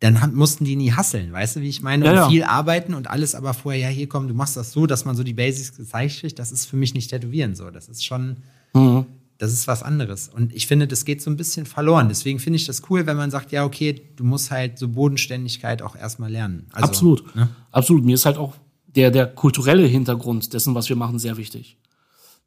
[0.00, 2.04] dann haben, mussten die nie hasseln, weißt du, wie ich meine?
[2.04, 2.28] Ja, und ja.
[2.28, 5.16] viel arbeiten und alles aber vorher, ja, hier komm, du machst das so, dass man
[5.16, 7.70] so die Basics gezeigt kriegt, das ist für mich nicht tätowieren so.
[7.70, 8.36] Das ist schon,
[8.74, 9.06] mhm.
[9.38, 10.28] das ist was anderes.
[10.28, 12.08] Und ich finde, das geht so ein bisschen verloren.
[12.08, 15.82] Deswegen finde ich das cool, wenn man sagt, ja, okay, du musst halt so Bodenständigkeit
[15.82, 16.66] auch erstmal lernen.
[16.72, 17.34] Also, Absolut.
[17.34, 17.48] Ne?
[17.72, 18.04] Absolut.
[18.04, 18.54] Mir ist halt auch
[18.86, 21.76] der, der kulturelle Hintergrund dessen, was wir machen, sehr wichtig.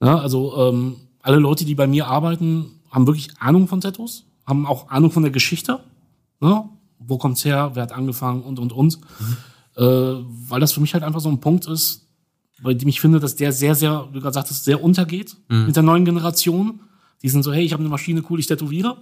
[0.01, 4.65] Ja, also ähm, alle Leute, die bei mir arbeiten, haben wirklich Ahnung von Tattoos, haben
[4.65, 5.79] auch Ahnung von der Geschichte.
[6.39, 6.63] Ne?
[7.05, 8.99] Wo kommt's her, wer hat angefangen und, und, und.
[9.75, 12.07] Äh, weil das für mich halt einfach so ein Punkt ist,
[12.61, 15.75] bei dem ich finde, dass der sehr, sehr, wie du gerade sagtest, sehr untergeht mit
[15.75, 16.81] der neuen Generation.
[17.23, 18.97] Die sind so, hey, ich habe eine Maschine, cool, ich tätowiere.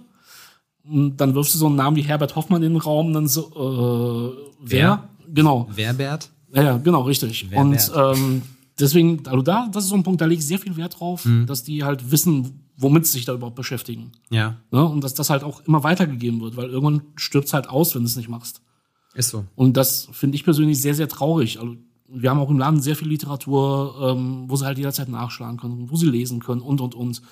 [0.82, 4.34] Und dann wirfst du so einen Namen wie Herbert Hoffmann in den Raum, dann so,
[4.34, 5.08] äh, wer?
[5.28, 5.68] Genau.
[5.74, 6.30] Werbert?
[6.54, 7.46] Ja, ja, genau, richtig.
[7.50, 8.42] Wer und ähm,
[8.78, 11.28] deswegen, also da, das ist so ein Punkt, da lege ich sehr viel Wert drauf,
[11.46, 14.12] dass die halt wissen, womit sie sich da überhaupt beschäftigen.
[14.30, 14.84] Ja, Ne?
[14.84, 18.06] Und dass das halt auch immer weitergegeben wird, weil irgendwann stirbt's halt aus, wenn du
[18.06, 18.62] es nicht machst.
[19.14, 19.44] ist so.
[19.54, 21.60] Und das finde ich persönlich sehr, sehr traurig.
[21.60, 21.76] Also
[22.08, 25.90] wir haben auch im Laden sehr viel Literatur, ähm, wo sie halt jederzeit nachschlagen können,
[25.90, 27.22] wo sie lesen können und, und, und.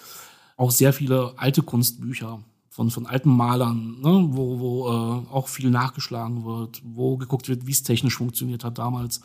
[0.56, 4.28] Auch sehr viele alte Kunstbücher von, von alten Malern, ne?
[4.30, 8.78] wo, wo äh, auch viel nachgeschlagen wird, wo geguckt wird, wie es technisch funktioniert hat
[8.78, 9.20] damals.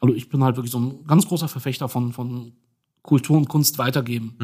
[0.00, 2.52] Also ich bin halt wirklich so ein ganz großer Verfechter von, von
[3.02, 4.34] Kultur und Kunst weitergeben.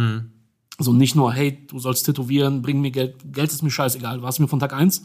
[0.79, 3.15] Also nicht nur, hey, du sollst tätowieren, bring mir Geld.
[3.33, 4.21] Geld ist mir scheißegal.
[4.23, 5.03] War es mir von Tag eins.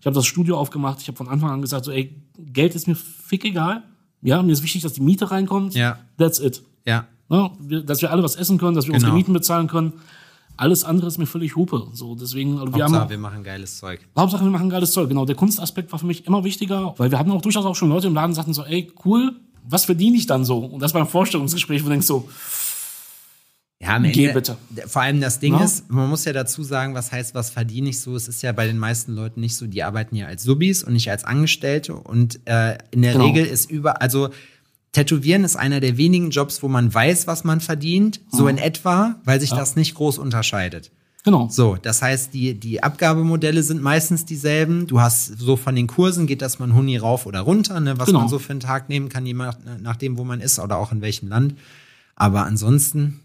[0.00, 1.00] Ich habe das Studio aufgemacht.
[1.02, 3.82] Ich habe von Anfang an gesagt, so, ey, Geld ist mir fick egal.
[4.22, 5.74] Ja, mir ist wichtig, dass die Miete reinkommt.
[5.74, 5.98] Ja.
[6.18, 6.62] That's it.
[6.86, 7.06] Ja.
[7.28, 7.50] Ne?
[7.60, 9.18] Wir- Dass wir alle was essen können, dass wir unsere Genau.
[9.18, 9.92] Mieten bezahlen können.
[10.56, 11.86] Alles andere ist mir völlig Hupe.
[11.92, 14.00] So, deswegen, also wir Hauptsache, haben, wir machen geiles Zeug.
[14.16, 15.08] Hauptsache, wir machen geiles Zeug.
[15.08, 17.88] Genau, der Kunstaspekt war für mich immer wichtiger, weil wir hatten auch durchaus auch schon
[17.88, 19.32] Leute im Laden, sagten so, ey, cool,
[19.66, 20.58] was verdiene ich dann so?
[20.58, 22.28] Und das beim Vorstellungsgespräch, wo du denkst so,
[23.82, 24.56] Ja, am Geh Ende, bitte.
[24.88, 25.64] Vor allem das Ding Ja.
[25.64, 28.14] ist, man muss ja dazu sagen, was heißt, was verdiene ich so?
[28.14, 30.92] Es ist ja bei den meisten Leuten nicht so, die arbeiten ja als Subis und
[30.92, 31.94] nicht als Angestellte.
[31.94, 33.26] Und äh, in der Genau.
[33.26, 34.28] Regel ist über, also
[34.92, 39.14] Tätowieren ist einer der wenigen Jobs, wo man weiß, was man verdient, so in etwa,
[39.24, 40.90] weil sich das nicht groß unterscheidet.
[41.22, 41.48] genau.
[41.48, 44.86] So, das heißt, die, die Abgabemodelle sind meistens dieselben.
[44.88, 47.98] Du hast so von den Kursen geht das mal ein Huni rauf oder runter, ne,
[47.98, 48.20] was Genau.
[48.20, 50.90] man so für einen Tag nehmen kann, je nach, nachdem, wo man ist oder auch
[50.92, 51.54] in welchem Land.
[52.16, 53.20] Aber ansonsten,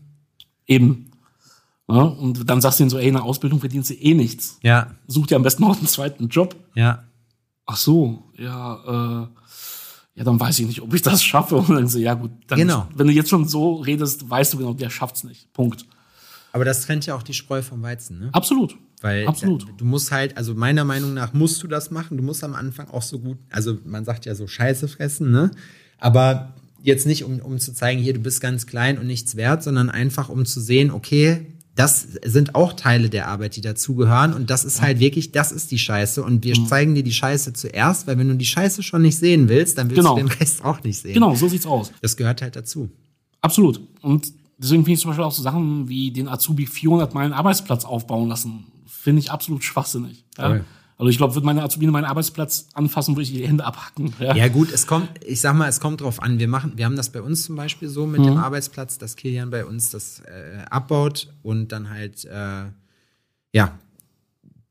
[0.67, 1.11] Eben.
[1.87, 4.57] Ja, und dann sagst du ihnen so, ey, in der Ausbildung verdienst du eh nichts.
[4.63, 6.55] ja, Such dir am besten noch einen zweiten Job.
[6.75, 7.03] ja,
[7.67, 9.27] Ach so, ja, äh,
[10.15, 11.55] ja, dann weiß ich nicht, ob ich das schaffe.
[11.57, 12.87] Und dann so, ja gut, dann, Genau.
[12.95, 15.51] wenn du jetzt schon so redest, weißt du genau, der schafft's nicht.
[15.53, 15.85] Punkt.
[16.53, 18.29] Aber das trennt ja auch die Spreu vom Weizen, ne?
[18.31, 18.77] Absolut.
[19.01, 19.63] Weil Absolut.
[19.67, 22.17] da- du musst halt, also meiner Meinung nach musst du das machen.
[22.17, 25.51] Du musst am Anfang auch so gut, also man sagt ja so Scheiße fressen, ne?
[25.99, 26.53] Aber
[26.85, 29.89] jetzt nicht, um, um zu zeigen, hier, du bist ganz klein und nichts wert, sondern
[29.89, 31.45] einfach, um zu sehen, okay,
[31.75, 34.33] das sind auch Teile der Arbeit, die dazugehören.
[34.33, 36.23] Und das ist halt wirklich, das ist die Scheiße.
[36.23, 36.67] Und wir Mhm.
[36.67, 39.89] zeigen dir die Scheiße zuerst, weil wenn du die Scheiße schon nicht sehen willst, dann
[39.89, 40.15] willst Genau.
[40.15, 41.15] du den Rest auch nicht sehen.
[41.15, 41.91] Genau, so sieht's aus.
[42.01, 42.89] Das gehört halt dazu.
[43.41, 43.81] Absolut.
[44.01, 47.33] Und deswegen finde ich zum Beispiel auch so Sachen wie den Azubi 400 Mal einen
[47.33, 50.23] Arbeitsplatz aufbauen lassen, finde ich absolut schwachsinnig.
[50.37, 50.61] Ja?
[50.97, 54.13] Also ich glaube, wird meine Azubine meinen Arbeitsplatz anfassen, würde ich die Hände abhacken.
[54.19, 56.39] Ja, Ja gut, es kommt, ich sag mal, es kommt drauf an.
[56.39, 59.49] Wir machen, wir haben das bei uns zum Beispiel so mit dem Arbeitsplatz, dass Kilian
[59.49, 62.65] bei uns das äh, abbaut und dann halt, äh,
[63.53, 63.77] ja,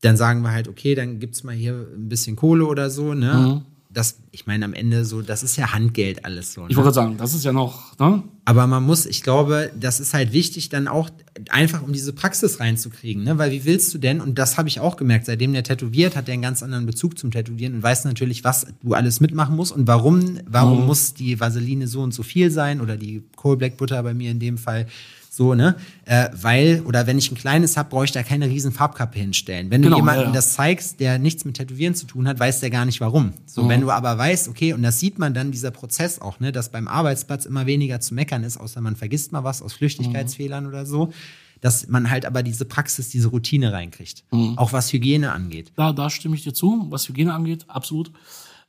[0.00, 3.62] dann sagen wir halt, okay, dann gibt's mal hier ein bisschen Kohle oder so, ne?
[3.94, 6.62] Das, ich meine, am Ende so, das ist ja Handgeld alles so.
[6.62, 6.66] Ne?
[6.68, 8.22] Ich wollte gerade sagen, das ist ja noch, ne?
[8.44, 11.09] Aber man muss, ich glaube, das ist halt wichtig, dann auch
[11.48, 13.38] einfach, um diese Praxis reinzukriegen, ne?
[13.38, 16.26] Weil wie willst du denn, und das habe ich auch gemerkt, seitdem der tätowiert, hat
[16.26, 19.72] der einen ganz anderen Bezug zum Tätowieren und weiß natürlich, was du alles mitmachen musst
[19.72, 23.76] und warum, warum muss die Vaseline so und so viel sein oder die Coal Black
[23.76, 24.87] Butter bei mir in dem Fall
[25.36, 25.76] so, ne?
[26.04, 29.70] Äh, weil, oder wenn ich ein kleines hab, brauche ich da keine riesen Farbkappe hinstellen.
[29.70, 30.32] Wenn du Genau, jemanden ja, ja.
[30.32, 33.32] das zeigst, der nichts mit Tätowieren zu tun hat, weiß der gar nicht warum.
[33.46, 33.68] So, Mhm.
[33.68, 36.70] wenn du aber weißt, okay, und das sieht man dann, dieser Prozess auch, ne, dass
[36.70, 40.86] beim Arbeitsplatz immer weniger zu meckern ist, außer man vergisst mal was aus Flüchtigkeitsfehlern oder
[40.86, 41.12] so,
[41.60, 44.24] dass man halt aber diese Praxis, diese Routine reinkriegt.
[44.32, 44.58] Mhm.
[44.58, 45.72] Auch was Hygiene angeht.
[45.76, 48.12] Da, da stimme ich dir zu, was Hygiene angeht, absolut.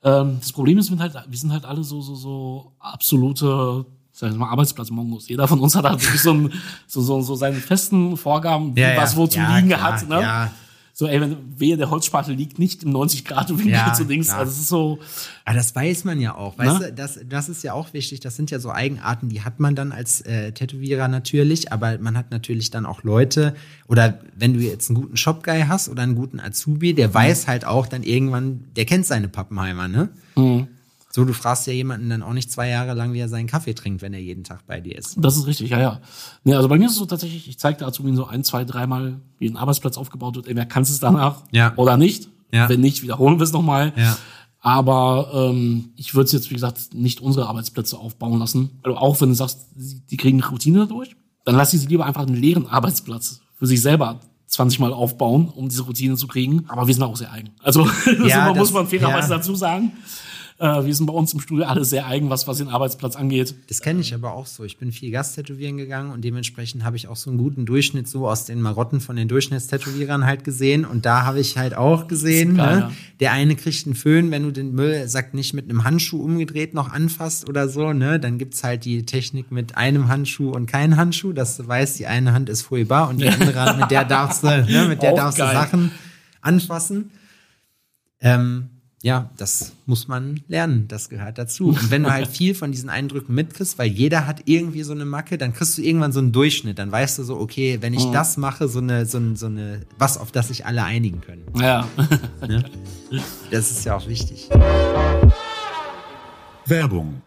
[0.03, 3.85] Ähm, das Problem ist, wir sind halt, wir sind halt alle so, so, so absolute,
[4.17, 5.27] sag ich mal, Arbeitsplatzmongos.
[5.27, 6.53] Jeder von uns hat halt so, ein,
[6.87, 10.07] so, so, so seine festen Vorgaben, wie was wo zu Ja, liegen klar, hat.
[10.07, 10.21] Ne?
[10.21, 10.51] Ja,
[10.93, 14.27] So, ey, wenn, wehe, der Holzspatel liegt nicht im 90-Grad-Winkel Ja, zu Dings.
[14.27, 14.39] klar.
[14.39, 14.99] Also, es ist so,
[15.43, 16.57] Aber das weiß man ja auch.
[16.57, 16.87] Weißt Na?
[16.87, 18.21] du, das, das ist ja auch wichtig.
[18.21, 22.15] Das sind ja so Eigenarten, die hat man dann als äh, Tätowierer natürlich, aber man
[22.17, 23.53] hat natürlich dann auch Leute,
[23.89, 27.65] oder wenn du jetzt einen guten Shop-Guy hast oder einen guten Azubi, der weiß halt
[27.65, 30.07] auch dann irgendwann, der kennt seine Pappenheimer, ne?
[31.15, 33.73] So, du fragst ja jemanden dann auch nicht zwei Jahre lang, wie er seinen Kaffee
[33.73, 35.15] trinkt, wenn er jeden Tag bei dir ist.
[35.17, 36.01] das ist richtig, ja, ja.
[36.43, 38.65] Nee, also bei mir ist es so tatsächlich, ich zeige der Azubin so ein, zwei,
[38.65, 40.47] dreimal, wie ein Arbeitsplatz aufgebaut wird.
[40.47, 41.71] Entweder kannst du es danach Ja.
[41.77, 42.27] oder nicht.
[42.51, 42.67] Ja.
[42.67, 43.93] Wenn nicht, wiederholen wir es nochmal.
[43.95, 44.17] Ja.
[44.59, 48.71] Aber ähm, ich würde es jetzt, wie gesagt, nicht unsere Arbeitsplätze aufbauen lassen.
[48.83, 52.05] Also auch wenn du sagst, die kriegen eine Routine dadurch, dann lass sie sie lieber
[52.05, 56.65] einfach einen leeren Arbeitsplatz für sich selber 20 Mal aufbauen, um diese Routine zu kriegen.
[56.67, 57.51] Aber wir sind auch sehr eigen.
[57.61, 59.37] Also das Ja, muss das- man fairerweise ja.
[59.37, 59.91] dazu sagen.
[60.57, 63.55] Äh, wir sind bei uns im Studio alle sehr eigen, was, was den Arbeitsplatz angeht.
[63.67, 64.63] Das kenne ich aber auch so.
[64.63, 68.29] Ich bin viel Gasttätowieren gegangen und dementsprechend habe ich auch so einen guten Durchschnitt so
[68.29, 70.85] aus den Marotten von den Durchschnittstätowierern halt gesehen.
[70.85, 72.81] Und da habe ich halt auch gesehen, geil, ne?
[72.81, 72.91] ja.
[73.19, 76.73] der eine kriegt einen Föhn, wenn du den Müll, sagt nicht mit einem Handschuh umgedreht
[76.73, 78.17] noch anfasst oder so, ne?
[78.17, 82.07] Dann gibt's halt die Technik mit einem Handschuh und keinem Handschuh, dass du weißt, die
[82.07, 84.85] eine Hand ist furchtbar und die andere Hand, mit der darfst du, ne?
[84.87, 85.49] mit der Auch darfst geil.
[85.49, 85.91] du Sachen
[86.39, 87.11] anfassen.
[88.21, 88.69] Ähm,
[89.05, 90.87] ja, das muss man lernen.
[90.87, 91.67] Das gehört dazu.
[91.67, 95.05] Und wenn du halt viel von diesen Eindrücken mitkriegst, weil jeder hat irgendwie so eine
[95.05, 96.79] Macke, dann kriegst du irgendwann so einen Durchschnitt.
[96.79, 99.81] Dann weißt du so, okay, wenn ich das mache, so eine, so, ein, so eine,
[99.99, 101.43] was, auf das sich alle einigen können.
[101.55, 101.87] Ja.
[103.51, 104.49] Das ist ja auch wichtig.
[106.65, 107.21] Werbung.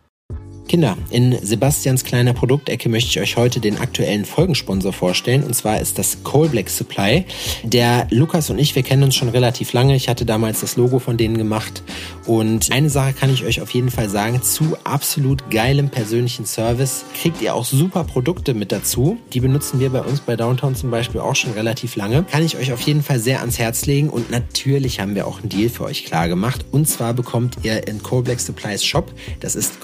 [0.69, 5.43] Kinder, in Sebastians kleiner Produktecke möchte ich euch heute den aktuellen Folgensponsor vorstellen.
[5.43, 7.25] Und zwar ist das Coal Black Supply.
[7.65, 9.97] Der Lukas und ich, wir kennen uns schon relativ lange.
[9.97, 11.83] Ich hatte damals das Logo von denen gemacht.
[12.27, 14.43] Und eine Sache kann ich euch auf jeden Fall sagen.
[14.43, 19.17] Zu absolut geilem persönlichen Service kriegt ihr auch super Produkte mit dazu.
[19.33, 22.25] Die benutzen wir bei uns bei Downtown zum Beispiel auch schon relativ lange.
[22.31, 24.11] Kann ich euch auf jeden Fall sehr ans Herz legen.
[24.11, 26.67] Und natürlich haben wir auch einen Deal für euch klar gemacht.
[26.71, 29.81] Und zwar bekommt ihr in Coal Black Supplies Shop, das ist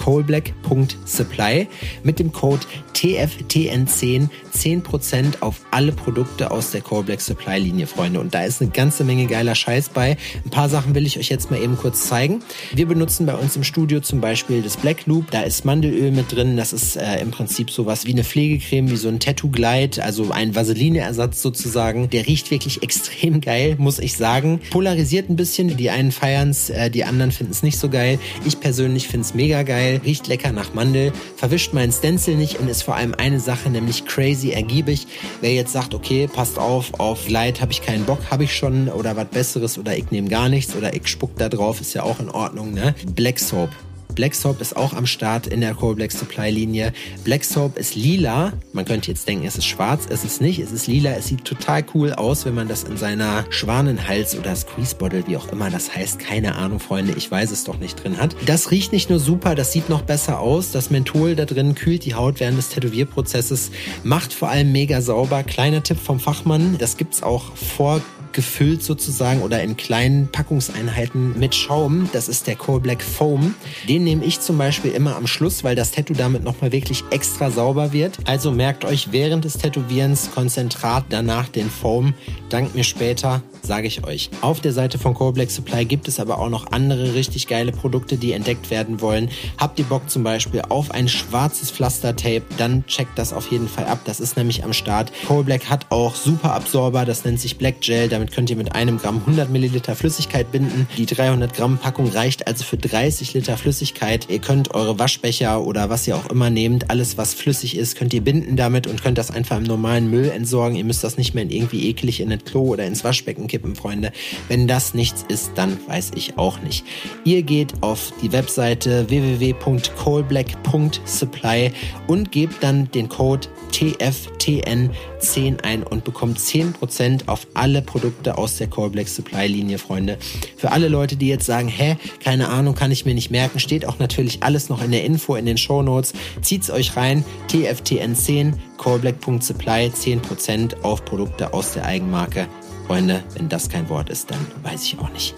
[0.75, 1.69] coalblack.supply,
[2.03, 2.63] mit dem Code
[2.95, 8.21] TFTN10 10% auf alle Produkte aus der Coal Black Supply Linie, Freunde.
[8.21, 10.17] Und da ist eine ganze Menge geiler Scheiß bei.
[10.45, 12.41] Ein paar Sachen will ich euch jetzt mal eben kurz zeigen.
[12.73, 15.31] Wir benutzen bei uns im Studio zum Beispiel das Black Loop.
[15.31, 16.57] Da ist Mandelöl mit drin.
[16.57, 20.31] Das ist äh, im Prinzip sowas wie eine Pflegecreme, wie so ein Tattoo Glide, also
[20.31, 22.11] ein Vaseline-Ersatz sozusagen.
[22.11, 24.61] Der riecht wirklich extrem geil, muss ich sagen.
[24.71, 25.77] Polarisiert ein bisschen.
[25.77, 28.19] Die einen feiern's, äh, die anderen finden es nicht so geil.
[28.47, 30.01] Ich persönlich finde es mega geil.
[30.05, 31.13] Riecht lecker nach Mandel.
[31.37, 35.07] Verwischt meinen Stencil nicht und ist vor allem eine Sache, nämlich crazy ergiebig.
[35.41, 38.89] Wer jetzt sagt, okay, passt auf, auf Glide habe ich keinen Bock, habe ich schon
[38.89, 42.05] oder was Besseres oder ich nehme gar nichts oder ich spuck da drauf, ist ja
[42.05, 42.95] auch in Ordnung, ne?
[43.15, 43.71] Black Soap.
[44.15, 46.93] Black Soap ist auch am Start in der Core Black Supply Linie.
[47.25, 48.53] Black Soap ist lila.
[48.73, 50.07] Man könnte jetzt denken, es ist schwarz.
[50.09, 50.59] Es ist nicht.
[50.59, 51.11] Es ist lila.
[51.11, 55.37] Es sieht total cool aus, wenn man das in seiner Schwanenhals oder Squeeze Bottle, wie
[55.37, 58.37] auch immer das heißt, keine Ahnung, Freunde, ich weiß es doch nicht drin hat.
[58.47, 60.71] Das riecht nicht nur super, das sieht noch besser aus.
[60.71, 63.71] Das Menthol da drin kühlt die Haut während des Tätowierprozesses,
[64.03, 65.43] macht vor allem mega sauber.
[65.43, 68.01] Kleiner Tipp vom Fachmann, das gibt's auch vor
[68.35, 72.11] gefüllt sozusagen oder in kleinen Packungseinheiten mit Schaum.
[72.13, 73.55] Das ist der Core Black Foam.
[73.89, 77.51] Den nehme ich zum Beispiel immer am Schluss, weil das Tattoo damit nochmal wirklich extra
[77.51, 78.19] sauber wird.
[78.27, 82.15] Also merkt euch während des Tätowierens Konzentrat, danach den Foam.
[82.51, 84.31] Dank mir später sage ich euch.
[84.41, 87.73] Auf der Seite von Core Black Supply gibt es aber auch noch andere richtig geile
[87.73, 89.31] Produkte, die entdeckt werden wollen.
[89.59, 93.87] Habt ihr Bock zum Beispiel auf ein schwarzes Pflastertape, dann checkt das auf jeden Fall
[93.87, 94.01] ab.
[94.05, 95.13] Das ist nämlich am Start.
[95.27, 98.09] Core Black hat auch Super Absorber, das nennt sich Black Gel.
[98.09, 100.87] Damit könnt ihr mit einem Gramm 100 Milliliter Flüssigkeit binden.
[100.97, 104.29] Die 300 Gramm Packung reicht also für 30 Liter Flüssigkeit.
[104.29, 108.15] Ihr könnt eure Waschbecher oder was ihr auch immer nehmt, alles was flüssig ist, könnt
[108.15, 110.77] ihr binden damit und könnt das einfach im normalen Müll entsorgen.
[110.77, 113.77] Ihr müsst das nicht mehr in irgendwie eklig in das Klo oder ins Waschbecken kippen,
[113.77, 114.11] Freunde.
[114.49, 116.85] Wenn das nichts ist, dann weiß ich auch nicht.
[117.23, 121.71] Ihr geht auf die Webseite www.coalblack.supply
[122.09, 128.67] und gebt dann den Code TFTN10 ein und bekommt 10% auf alle Produkte aus der
[128.67, 130.19] Core Black Supply Linie, Freunde.
[130.57, 133.87] Für alle Leute, die jetzt sagen, hä, keine Ahnung, kann ich mir nicht merken, steht
[133.87, 136.13] auch natürlich alles noch in der Info, in den Show Notes.
[136.43, 142.49] Zieht's euch rein, TFTN10, coreblack.supply, 10% auf Produkte aus der Eigenmarke.
[142.87, 145.35] Freunde, wenn das kein Wort ist, dann weiß ich auch nicht.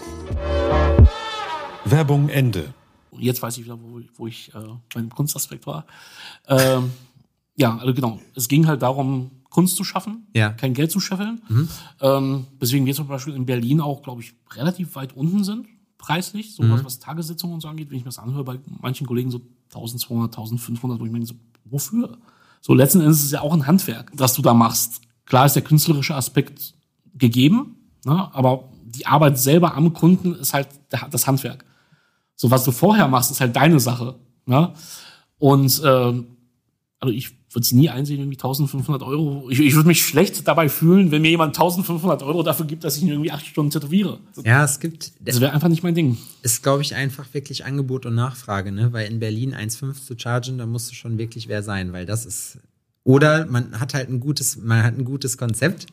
[1.85, 2.73] Werbung Ende.
[3.17, 4.59] Jetzt weiß ich wieder, wo, wo ich äh,
[4.93, 5.85] beim Kunstaspekt war.
[6.47, 6.91] Ähm,
[7.55, 8.19] ja, also genau.
[8.35, 10.49] Es ging halt darum, Kunst zu schaffen, Ja.
[10.49, 11.41] kein Geld zu scheffeln.
[12.01, 16.53] Ähm, weswegen wir zum Beispiel in Berlin auch, glaube ich, relativ weit unten sind, preislich,
[16.53, 17.89] so was, was Tagessitzungen und so angeht.
[17.89, 19.41] Wenn ich mir das anhöre, bei manchen Kollegen so
[19.73, 21.39] 1200, 1500, wo ich mir denke, so,
[21.71, 22.17] wofür?
[22.61, 25.01] So letzten Endes ist es ja auch ein Handwerk, das du da machst.
[25.25, 26.75] Klar ist der künstlerische Aspekt
[27.17, 27.75] gegeben,
[28.05, 28.29] ne?
[28.33, 30.67] aber die Arbeit selber am Kunden ist halt
[31.11, 31.65] das Handwerk.
[32.35, 34.15] So was du vorher machst, ist halt deine Sache.
[34.45, 34.73] Ne?
[35.39, 36.27] Und ähm,
[36.99, 39.49] also ich würde es nie einsehen, irgendwie 1500 Euro.
[39.49, 42.97] Ich, ich würde mich schlecht dabei fühlen, wenn mir jemand 1500 Euro dafür gibt, dass
[42.97, 44.19] ich ihn irgendwie acht Stunden tätowiere.
[44.43, 46.17] Ja, es gibt, Das wäre einfach nicht mein Ding.
[46.41, 48.93] ist, glaube ich, einfach wirklich Angebot und Nachfrage, ne?
[48.93, 52.25] Weil in Berlin 1,5 zu chargen, da musst du schon wirklich wer sein, weil das
[52.25, 52.59] ist.
[53.03, 55.87] Oder man hat halt ein gutes, man hat ein gutes Konzept,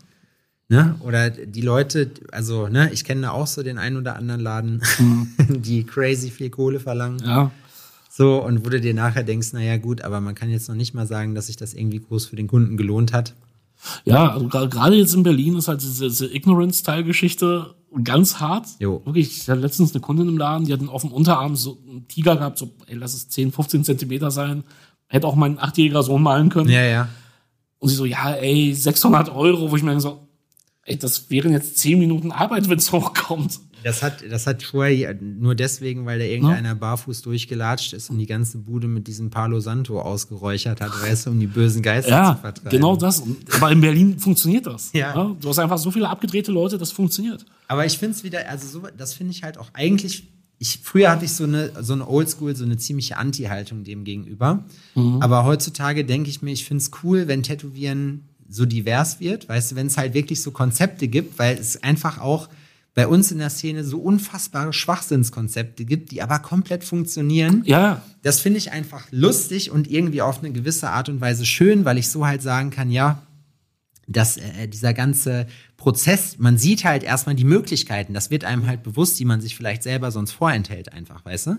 [0.68, 0.96] ne?
[1.00, 4.82] Oder die Leute, also, ne, ich kenne da auch so den einen oder anderen Laden,
[5.48, 7.22] die crazy viel Kohle verlangen.
[7.24, 7.50] Ja.
[8.10, 10.94] So, und wo du dir nachher denkst, naja, gut, aber man kann jetzt noch nicht
[10.94, 13.34] mal sagen, dass sich das irgendwie groß für den Kunden gelohnt hat.
[14.04, 18.66] Ja, also gerade jetzt in Berlin ist halt diese, diese Ignorance-Teil-Geschichte ganz hart.
[18.78, 19.02] Jo.
[19.04, 22.08] Wirklich, ich hatte letztens eine Kundin im Laden, die hat auf dem Unterarm so einen
[22.08, 24.64] Tiger gehabt, so, ey, lass es 10, 15 Zentimeter sein.
[25.06, 26.70] Hätte auch mein achtjähriger Sohn malen können.
[26.70, 27.08] Ja, ja.
[27.78, 30.26] Und sie so, ja, ey, 600 Euro, wo ich mir so,
[30.86, 33.60] ey, das wären jetzt 10 Minuten Arbeit, wenn es hochkommt.
[33.82, 38.24] Das hat, das hat vorher nur deswegen, weil da irgendeiner barfuß durchgelatscht ist und die
[38.26, 42.14] ganze Bude mit diesem Palo Santo ausgeräuchert hat, weißt du, um die bösen Geister zu
[42.14, 42.70] Ja, vertreiben.
[42.70, 43.22] genau das.
[43.56, 44.90] Aber in Berlin funktioniert das.
[44.94, 45.36] Ja.
[45.38, 47.44] Du hast einfach so viele abgedrehte Leute, das funktioniert.
[47.68, 50.28] Aber ich finde es wieder, also so, das finde ich halt auch eigentlich.
[50.58, 54.64] Ich, früher hatte ich so eine, so eine Oldschool, so eine ziemliche Anti-Haltung dem gegenüber.
[54.94, 59.72] Aber heutzutage denke ich mir, ich finde es cool, wenn Tätowieren so divers wird, weißt
[59.72, 62.48] du, wenn es halt wirklich so Konzepte gibt, weil es einfach auch
[62.94, 67.62] bei uns in der Szene so unfassbare Schwachsinnskonzepte gibt, die aber komplett funktionieren.
[67.66, 71.84] Ja, Das finde ich einfach lustig und irgendwie auf eine gewisse Art und Weise schön,
[71.84, 73.22] weil ich so halt sagen kann, ja,
[74.06, 78.84] dass äh, dieser ganze Prozess, man sieht halt erstmal die Möglichkeiten, das wird einem halt
[78.84, 81.56] bewusst, die man sich vielleicht selber sonst vorenthält, einfach, weißt du?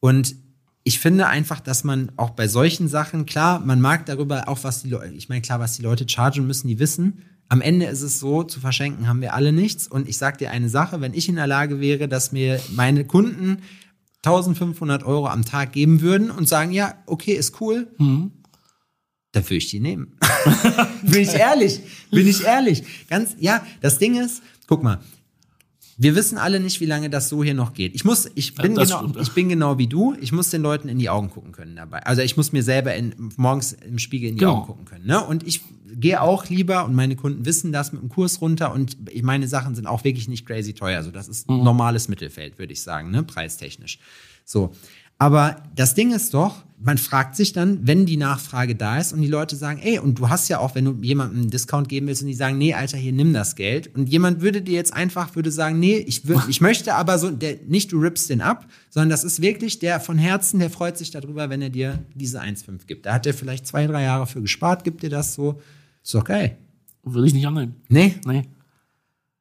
[0.00, 0.34] Und
[0.84, 4.82] ich finde einfach, dass man auch bei solchen Sachen, klar, man mag darüber auch, was
[4.82, 7.22] die Leute, ich meine, klar, was die Leute chargen müssen, die wissen.
[7.48, 9.86] Am Ende ist es so, zu verschenken haben wir alle nichts.
[9.86, 13.04] Und ich sag dir eine Sache, wenn ich in der Lage wäre, dass mir meine
[13.04, 13.58] Kunden
[14.24, 17.88] 1500 Euro am Tag geben würden und sagen, ja, okay, ist cool,
[19.32, 20.16] dann würde ich die nehmen.
[21.02, 22.84] bin ich ehrlich, bin ich ehrlich.
[23.08, 25.00] Ganz, ja, das Ding ist, guck mal,
[26.02, 27.94] wir wissen alle nicht, wie lange das so hier noch geht.
[27.94, 29.20] Ich muss, ich bin, das genau, ja.
[29.20, 30.14] ich bin genau wie du.
[30.20, 32.00] Ich muss den Leuten in die Augen gucken können dabei.
[32.04, 34.56] Also ich muss mir selber in, morgens im Spiegel in die Genau.
[34.58, 35.06] Augen gucken können.
[35.06, 35.24] Ne?
[35.24, 35.60] Und ich
[35.94, 39.74] gehe auch lieber und meine Kunden wissen das mit dem Kurs runter und meine Sachen
[39.74, 40.96] sind auch wirklich nicht crazy teuer.
[40.96, 41.62] Also das ist Mhm.
[41.62, 43.22] normales Mittelfeld, würde ich sagen, ne?
[43.22, 43.98] preistechnisch.
[44.44, 44.72] So.
[45.22, 49.20] Aber das Ding ist doch, man fragt sich dann, wenn die Nachfrage da ist und
[49.20, 52.08] die Leute sagen, ey, und du hast ja auch, wenn du jemandem einen Discount geben
[52.08, 53.94] willst und die sagen, nee, Alter, hier nimm das Geld.
[53.94, 57.30] Und jemand würde dir jetzt einfach, würde sagen, nee, ich, würd, ich möchte aber so,
[57.30, 60.98] der, nicht du rippst den ab, sondern das ist wirklich der von Herzen, der freut
[60.98, 63.06] sich darüber, wenn er dir diese 1,5 gibt.
[63.06, 65.60] Da hat er vielleicht zwei, drei Jahre für gespart, gibt dir das so.
[66.02, 66.58] Ist doch geil.
[67.04, 67.76] Würde ich nicht annehmen.
[67.88, 68.16] Nee?
[68.26, 68.48] Nee.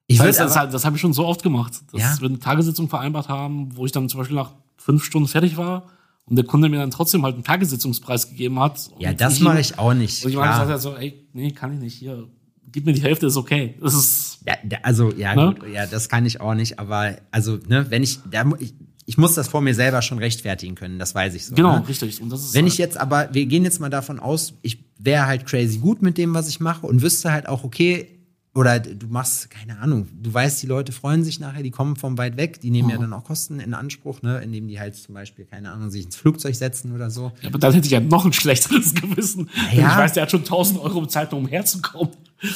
[0.06, 2.22] Ich Das, heißt, das, aber, das habe ich schon so oft gemacht, dass Ja?
[2.22, 4.52] wir eine Tagessitzung vereinbart haben, wo ich dann zum Beispiel nach
[4.82, 5.88] fünf Stunden fertig war
[6.26, 8.90] und der Kunde mir dann trotzdem halt einen Tagessitzungspreis gegeben hat.
[9.00, 10.24] ja, das mache ich auch nicht.
[10.26, 11.96] Und ich meine, gesagt so, ey, nee, kann ich nicht.
[11.96, 12.28] Hier,
[12.72, 13.76] gib mir die Hälfte, ist okay.
[13.82, 15.56] Das ist, Ja, also, ja, Ne?
[15.60, 18.74] gut, ja, das kann ich auch nicht, aber, also, ne, wenn ich, da, ich,
[19.06, 21.56] ich muss das vor mir selber schon rechtfertigen können, das weiß ich so.
[21.56, 21.88] genau, ne?
[21.88, 22.22] richtig.
[22.22, 24.84] Und das ist Wenn halt, ich jetzt aber, wir gehen jetzt mal davon aus, ich
[25.00, 28.08] wäre halt crazy gut mit dem, was ich mache und wüsste halt auch, okay,
[28.54, 32.18] oder du machst, keine Ahnung, du weißt, die Leute freuen sich nachher, die kommen von
[32.18, 35.16] weit weg, die nehmen ja dann auch Kosten in Anspruch, ne, indem die halt zum
[35.16, 37.32] Beispiel, keine Ahnung, sich ins Flugzeug setzen oder so.
[37.42, 39.50] ja, aber dann hätte ich ja noch ein schlechteres Gewissen.
[39.74, 39.92] Ja.
[39.92, 42.12] Ich weiß, der hat schon 1000 Euro bezahlt, um herzukommen.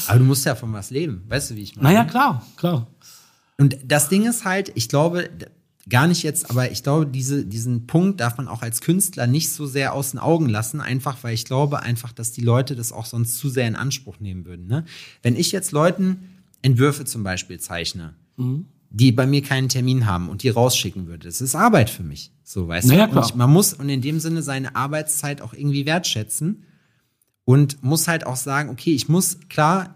[0.08, 1.90] Aber du musst ja von was leben, weißt du, wie ich meine?
[1.90, 2.88] Naja, klar, klar.
[3.58, 5.30] Und das Ding ist halt, ich glaube,
[5.88, 9.52] gar nicht jetzt, aber ich glaube, diese, diesen Punkt darf man auch als Künstler nicht
[9.52, 12.92] so sehr aus den Augen lassen, einfach weil ich glaube einfach, dass die Leute das
[12.92, 14.68] auch sonst zu sehr in Anspruch nehmen würden.
[14.68, 14.86] Ne?
[15.22, 16.30] Wenn ich jetzt Leuten
[16.64, 18.16] Entwürfe zum Beispiel zeichne,
[18.90, 22.32] die bei mir keinen Termin haben und die rausschicken würde, das ist Arbeit für mich.
[22.44, 23.18] So, weißt Naja, du?
[23.18, 26.64] Und ich, man muss und in dem Sinne seine Arbeitszeit auch irgendwie wertschätzen
[27.44, 29.96] und muss halt auch sagen, okay, ich muss klar,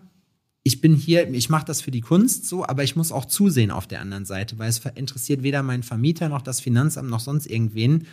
[0.70, 3.72] ich bin hier, ich mache das für die Kunst so, aber ich muss auch zusehen
[3.72, 7.48] auf der anderen Seite, weil es interessiert weder meinen Vermieter noch das Finanzamt noch sonst
[7.48, 8.06] irgendwen,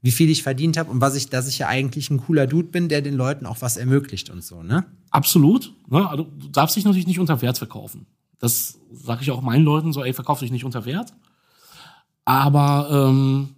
[0.00, 2.68] wie viel ich verdient habe und was ich, dass ich ja eigentlich ein cooler Dude
[2.68, 4.86] bin, der den Leuten auch was ermöglicht und so, ne?
[5.10, 5.74] Absolut.
[5.88, 6.08] Ne?
[6.08, 8.06] Also, du darfst dich natürlich nicht unter Wert verkaufen.
[8.38, 11.12] Das sage ich auch meinen Leuten so, ey, verkauf dich nicht unter Wert.
[12.24, 13.56] Aber ähm,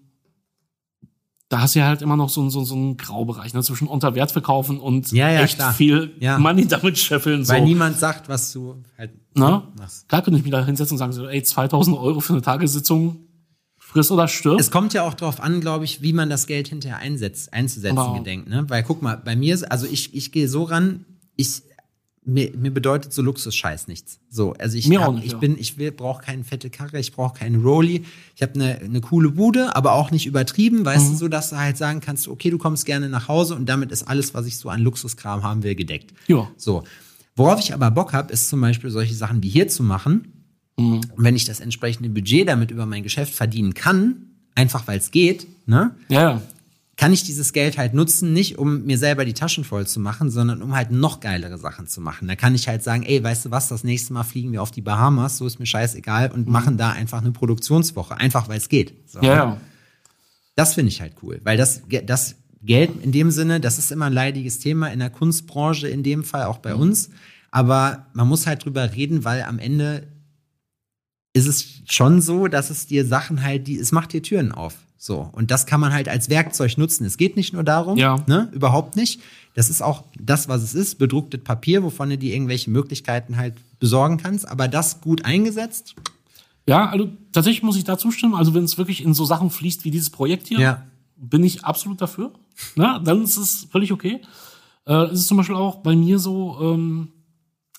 [1.48, 3.62] da hast du ja halt immer noch so, einen- so, so einen Graubereich ne?
[3.62, 5.72] zwischen unter Wert verkaufen und Ja, ja, echt klar.
[5.72, 6.38] viel Ja.
[6.38, 7.44] Money damit scheffeln.
[7.44, 7.52] So.
[7.52, 9.62] Weil niemand sagt, was du halt Ne?
[9.78, 10.08] machst.
[10.08, 13.20] Klar könnte ich mich da hinsetzen und sagen, so, ey, 2000 Euro für eine Tagessitzung,
[13.78, 14.58] friss oder stirb.
[14.58, 17.96] Es kommt ja auch darauf an, glaube ich, wie man das Geld hinterher einsetzt, einzusetzen
[17.98, 18.48] Aber- gedenkt.
[18.48, 18.64] Ne?
[18.68, 21.04] Weil guck mal, bei mir, ist- also ich, ich gehe so ran,
[21.36, 21.62] ich
[22.26, 24.18] mir, mir bedeutet so Luxus-Scheiß nichts.
[24.28, 25.38] So, also ich, hab, nicht, ich ja.
[25.38, 28.04] bin, ich will, brauche keine fette Karre, ich brauche keinen Rolli.
[28.34, 31.12] Ich habe eine eine coole Bude, aber auch nicht übertrieben, weißt Mhm.
[31.12, 33.92] du, so dass du halt sagen kannst, okay, du kommst gerne nach Hause und damit
[33.92, 36.12] ist alles, was ich so an Luxuskram haben will, gedeckt.
[36.26, 36.48] Ja.
[36.56, 36.82] So.
[37.36, 40.32] Worauf ich aber Bock habe, ist zum Beispiel solche Sachen wie hier zu machen.
[40.78, 40.92] Mhm.
[40.94, 44.16] Und wenn ich das entsprechende Budget damit über mein Geschäft verdienen kann,
[44.54, 46.42] einfach weil es geht, ne, Ja, ja.
[46.96, 50.30] Kann ich dieses Geld halt nutzen, nicht um mir selber die Taschen voll zu machen,
[50.30, 52.26] sondern um halt noch geilere Sachen zu machen.
[52.26, 54.70] Da kann ich halt sagen, ey, weißt du was, das nächste Mal fliegen wir auf
[54.70, 58.70] die Bahamas, so ist mir scheißegal und machen da einfach eine Produktionswoche, einfach weil es
[58.70, 58.94] geht.
[59.06, 59.20] So.
[59.20, 59.60] Ja, ja.
[60.54, 64.06] Das finde ich halt cool, weil das, das Geld in dem Sinne, das ist immer
[64.06, 67.10] ein leidiges Thema in der Kunstbranche, in dem Fall auch bei uns.
[67.50, 70.06] Aber man muss halt drüber reden, weil am Ende
[71.34, 74.85] ist es schon so, dass es dir Sachen halt, die, es macht dir Türen auf.
[74.98, 75.28] So.
[75.32, 77.04] Und das kann man halt als Werkzeug nutzen.
[77.04, 78.16] Es geht nicht nur darum, Ja.
[78.26, 79.20] ne, überhaupt nicht.
[79.54, 83.54] Das ist auch das, was es ist, bedrucktes Papier, wovon du dir irgendwelche Möglichkeiten halt
[83.78, 84.48] besorgen kannst.
[84.48, 85.94] Aber das gut eingesetzt,
[86.68, 88.34] Ja, also tatsächlich muss ich da zustimmen.
[88.34, 90.82] Also wenn es wirklich in so Sachen fließt wie dieses Projekt hier, Ja.
[91.16, 92.32] bin ich absolut dafür.
[92.74, 94.20] Na, dann ist es völlig okay.
[94.84, 97.08] Äh, es ist zum Beispiel auch bei mir so, ähm,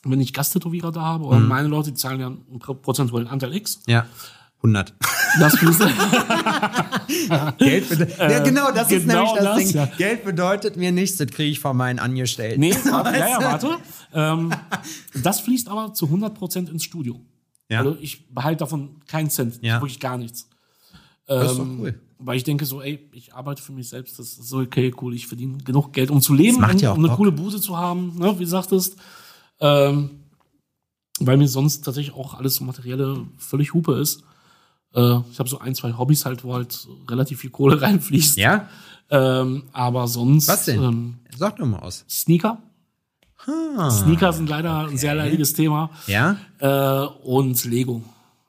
[0.05, 1.30] wenn ich Gasttätowierer da habe, Mhm.
[1.30, 3.82] oder meine Leute, die zahlen ja einen pro- prozentuellen Anteil X.
[3.88, 4.05] ja,
[4.57, 4.93] 100.
[5.39, 5.53] Das.
[7.59, 9.69] Geld bedeutet, ja, genau, das ist genau nämlich das, das, Ding.
[9.75, 9.85] ja.
[9.97, 12.59] Geld bedeutet mir nichts, das kriege ich von meinen Angestellten.
[12.59, 13.77] nee, warte, ja, ja, warte.
[14.13, 14.53] Ähm,
[15.21, 17.19] das fließt aber zu 100% ins Studio.
[17.69, 17.79] Ja.
[17.79, 19.75] Also ich behalte davon keinen Cent, Ja.
[19.81, 20.47] wirklich gar nichts.
[21.27, 21.99] Das ist doch Ähm, cool.
[22.19, 25.13] Weil ich denke so, ey, ich arbeite für mich selbst, das ist so okay, cool,
[25.13, 27.17] ich verdiene genug Geld, um zu leben, um, ja um eine Bock.
[27.17, 28.95] coole Bude zu haben, ne, wie du sagtest.
[29.59, 30.21] Ähm,
[31.19, 34.23] weil mir sonst tatsächlich auch alles so materielle völlig Hupe ist.
[34.95, 38.38] Äh, ich habe so ein, zwei Hobbys halt, wo halt relativ viel Kohle reinfließt.
[38.38, 38.67] Ja?
[39.09, 40.83] Ähm, aber sonst Was denn?
[40.83, 42.03] Ähm, Sag doch mal aus.
[42.09, 42.61] Sneaker.
[43.45, 43.89] Ah.
[43.91, 45.89] Sneaker sind leider ein sehr leidiges Thema.
[46.07, 46.38] Ja?
[46.59, 48.01] Äh, und Lego.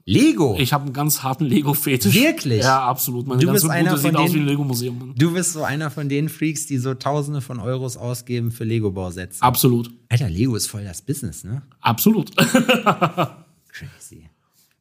[0.04, 0.56] Lego.
[0.58, 2.14] Ich habe einen ganz harten Lego-Fetisch.
[2.14, 2.62] Wirklich?
[2.62, 3.26] Ja, absolut.
[3.26, 5.14] Meine Du ganze bist einer Bude von denen- wie ein Lego-Museum.
[5.16, 9.42] du bist so einer von den Freaks, die so Tausende von Euros ausgeben für Lego-Bausätze.
[9.42, 9.90] Absolut.
[10.08, 11.60] Alter, Lego ist voll das Business, ne?
[11.82, 12.34] Absolut.
[13.68, 14.27] Crazy.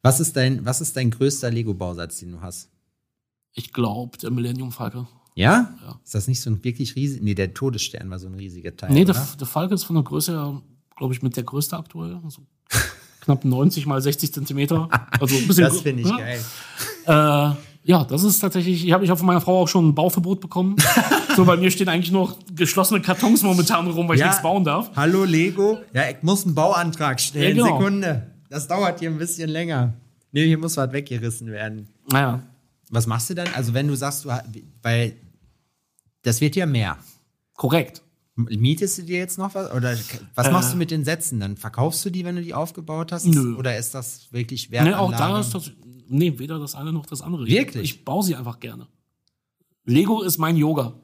[0.08, 2.70] Was ist dein, was ist dein größter Lego-Bausatz, den du hast?
[3.52, 5.06] Ich glaube, der Millennium Falke.
[5.34, 5.74] Ja?
[5.84, 6.00] Ja.
[6.02, 7.20] Ist das nicht so ein wirklich riesig?
[7.22, 8.90] Nee, der Todesstern war so ein riesiger Teil.
[8.90, 10.62] Nee, der, der Falke ist von der Größe her,
[10.96, 12.18] glaube ich, mit der größte aktuell.
[12.24, 12.40] Also
[13.20, 14.88] knapp 90 mal 60 Zentimeter.
[15.20, 16.16] Also ein bisschen das finde ich ne?
[16.16, 16.40] geil.
[17.04, 19.94] Äh, ja, das ist tatsächlich, ich habe ich hab von meiner Frau auch schon ein
[19.94, 20.76] Bauverbot bekommen.
[21.36, 24.28] so, bei mir stehen eigentlich noch geschlossene Kartons momentan rum, weil ich Ja.
[24.28, 24.90] nichts bauen darf.
[24.96, 25.80] Hallo Lego.
[25.92, 27.58] Ja, ich muss einen Bauantrag stellen.
[27.58, 27.78] Ja, genau.
[27.78, 28.37] Sekunde.
[28.48, 29.94] Das dauert hier ein bisschen länger.
[30.32, 31.88] Nee, hier muss was weggerissen werden.
[32.10, 32.42] Naja,
[32.90, 33.48] Was machst du dann?
[33.54, 34.30] Also, wenn du sagst, du,
[34.82, 35.14] weil
[36.22, 36.96] das wird ja mehr.
[37.54, 38.02] korrekt.
[38.36, 39.70] Mietest du dir jetzt noch was?
[39.72, 39.96] Oder
[40.36, 40.52] was Äh.
[40.52, 41.40] machst du mit den Sätzen?
[41.40, 43.26] Dann verkaufst du die, wenn du die aufgebaut hast?
[43.26, 43.56] Nö.
[43.56, 45.00] Oder ist das wirklich Nee, Wertanlage?
[45.02, 45.72] auch da ist das,
[46.08, 47.46] nee, weder das eine noch das andere.
[47.46, 47.84] Wirklich?
[47.84, 48.86] Ich, ich baue sie einfach gerne.
[49.84, 50.94] Lego ist mein Yoga.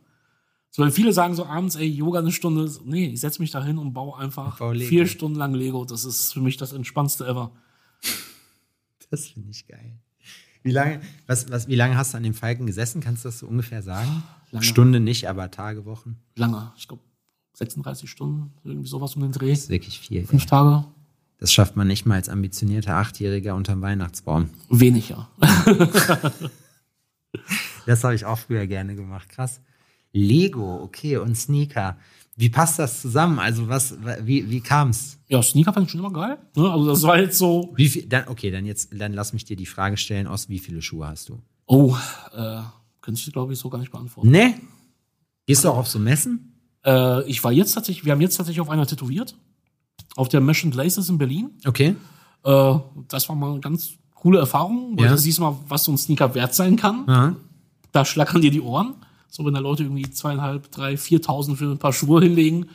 [0.75, 2.69] So, wenn viele sagen so abends, ey, Yoga eine Stunde.
[2.85, 5.85] Nee, ich setze mich da hin und baue einfach baue vier Stunden lang Lego.
[5.85, 7.53] Das ist für mich das entspannendste ever.
[9.09, 10.01] Das finde ich geil.
[10.65, 13.01] Wie lange, was, was, wie lange hast du an dem Falken gesessen?
[13.01, 14.25] Kannst du das so ungefähr sagen?
[14.51, 14.65] Lange.
[14.65, 16.17] Stunde nicht, aber Tage, Wochen.
[16.35, 16.73] Lange.
[16.77, 17.05] Ich glaube,
[17.53, 19.51] 36 Stunden, irgendwie sowas um den Dreh.
[19.51, 20.27] Das ist wirklich viel.
[20.27, 20.89] Fünf Tage.
[21.39, 24.51] Das schafft man nicht mal als ambitionierter Achtjähriger unterm Weihnachtsbaum.
[24.71, 25.29] Weniger.
[27.87, 29.29] Das habe ich auch früher gerne gemacht.
[29.29, 29.61] Krass.
[30.15, 31.97] Lego, okay, und Sneaker.
[32.37, 33.39] Wie passt das zusammen?
[33.39, 35.19] Also was, wie, wie kam's?
[35.29, 36.39] Ja, Sneaker fand ich schon immer geil.
[36.57, 36.71] Ne?
[36.71, 39.57] Also das war jetzt so, Wie viel, dann, okay, dann jetzt, dann lass mich dir
[39.57, 41.41] die Frage stellen, aus wie viele Schuhe hast du?
[41.67, 41.97] oh,
[42.37, 42.61] äh,
[43.01, 44.31] könnte ich glaube ich so gar nicht beantworten.
[44.31, 44.55] Ne?
[45.47, 46.55] Gehst du auch auf so Messen?
[46.85, 49.37] Äh, ich war jetzt tatsächlich, wir haben jetzt tatsächlich auf einer tätowiert.
[50.17, 51.51] Auf der Mesh and Laces in Berlin.
[51.67, 51.97] Okay.
[52.45, 52.75] Äh,
[53.09, 55.11] das war mal eine ganz coole Erfahrung, weil Ja.
[55.13, 57.09] du siehst mal, was so ein Sneaker wert sein kann.
[57.09, 57.37] Aha.
[57.93, 58.95] Da schlackern dir die Ohren.
[59.35, 62.71] So, wenn da Leute irgendwie zweieinhalb, drei, viertausend für ein paar Schuhe hinlegen.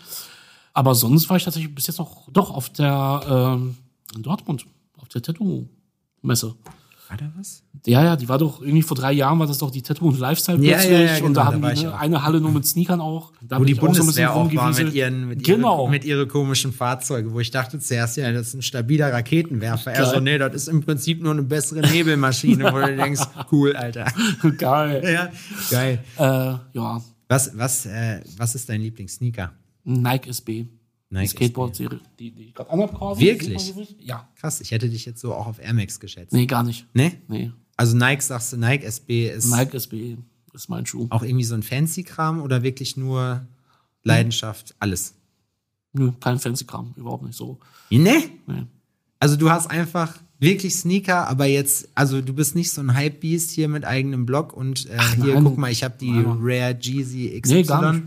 [0.74, 3.78] Aber sonst war ich tatsächlich bis jetzt noch doch auf der ähm,
[4.14, 4.66] in Dortmund,
[4.98, 6.56] auf der Tattoo-Messe.
[7.08, 7.64] War da was?
[7.86, 10.20] Ja, ja, die war doch irgendwie vor drei Jahren war das doch die Tattoo und
[10.20, 12.42] Lifestyle Ja, plötzlich ja, ja, und genau, da da haben war die ne, eine Halle
[12.42, 13.32] nur mit Sneakern auch.
[13.42, 15.84] Da Wo die ich auch so Bundeswehr war mit ihren, mit, genau.
[15.84, 19.92] ihren, mit ihre komischen Fahrzeuge, wo ich dachte zuerst, ja, das ist ein stabiler Raketenwerfer.
[19.92, 20.14] Er Geil.
[20.14, 23.22] so, nee, das ist im Prinzip nur eine bessere Nebelmaschine, wo du denkst,
[23.52, 24.06] cool, Alter.
[24.58, 25.04] Geil.
[25.10, 25.30] Ja,
[25.72, 26.04] geil.
[26.18, 29.52] Äh, ja, Was, was, äh, was ist dein Lieblingssneaker?
[29.84, 30.68] Nike SB.
[31.10, 33.22] Nike die Skateboard-Serie, die, die ich gerade anhab quasi.
[33.22, 33.74] Wirklich?
[34.00, 34.30] Ja.
[34.36, 36.34] Krass, ich hätte dich jetzt so auch auf Air Max geschätzt.
[36.34, 36.86] Nee, gar nicht.
[36.94, 37.14] Ne?
[37.28, 37.52] Nee.
[37.80, 40.18] Also Nike sagst du, Nike SB ist Nike SB
[40.52, 41.08] ist mein Schuh.
[41.12, 43.48] auch irgendwie so ein Fancy-Kram oder wirklich nur
[44.04, 45.14] Leidenschaft, alles?
[45.94, 47.58] Nö, kein Fancy-Kram, überhaupt nicht so.
[47.90, 48.22] Ne?
[48.48, 48.66] Nee.
[49.22, 53.52] Also du hast einfach wirklich Sneaker, aber jetzt, also du bist nicht so ein Hype-Beast
[53.52, 55.46] hier mit eigenem Blog und äh, hier, nein.
[55.46, 56.40] guck mal, ich habe die Nein.
[56.42, 57.54] Rare Jeezy XY.
[57.54, 58.04] Nee, gar nicht.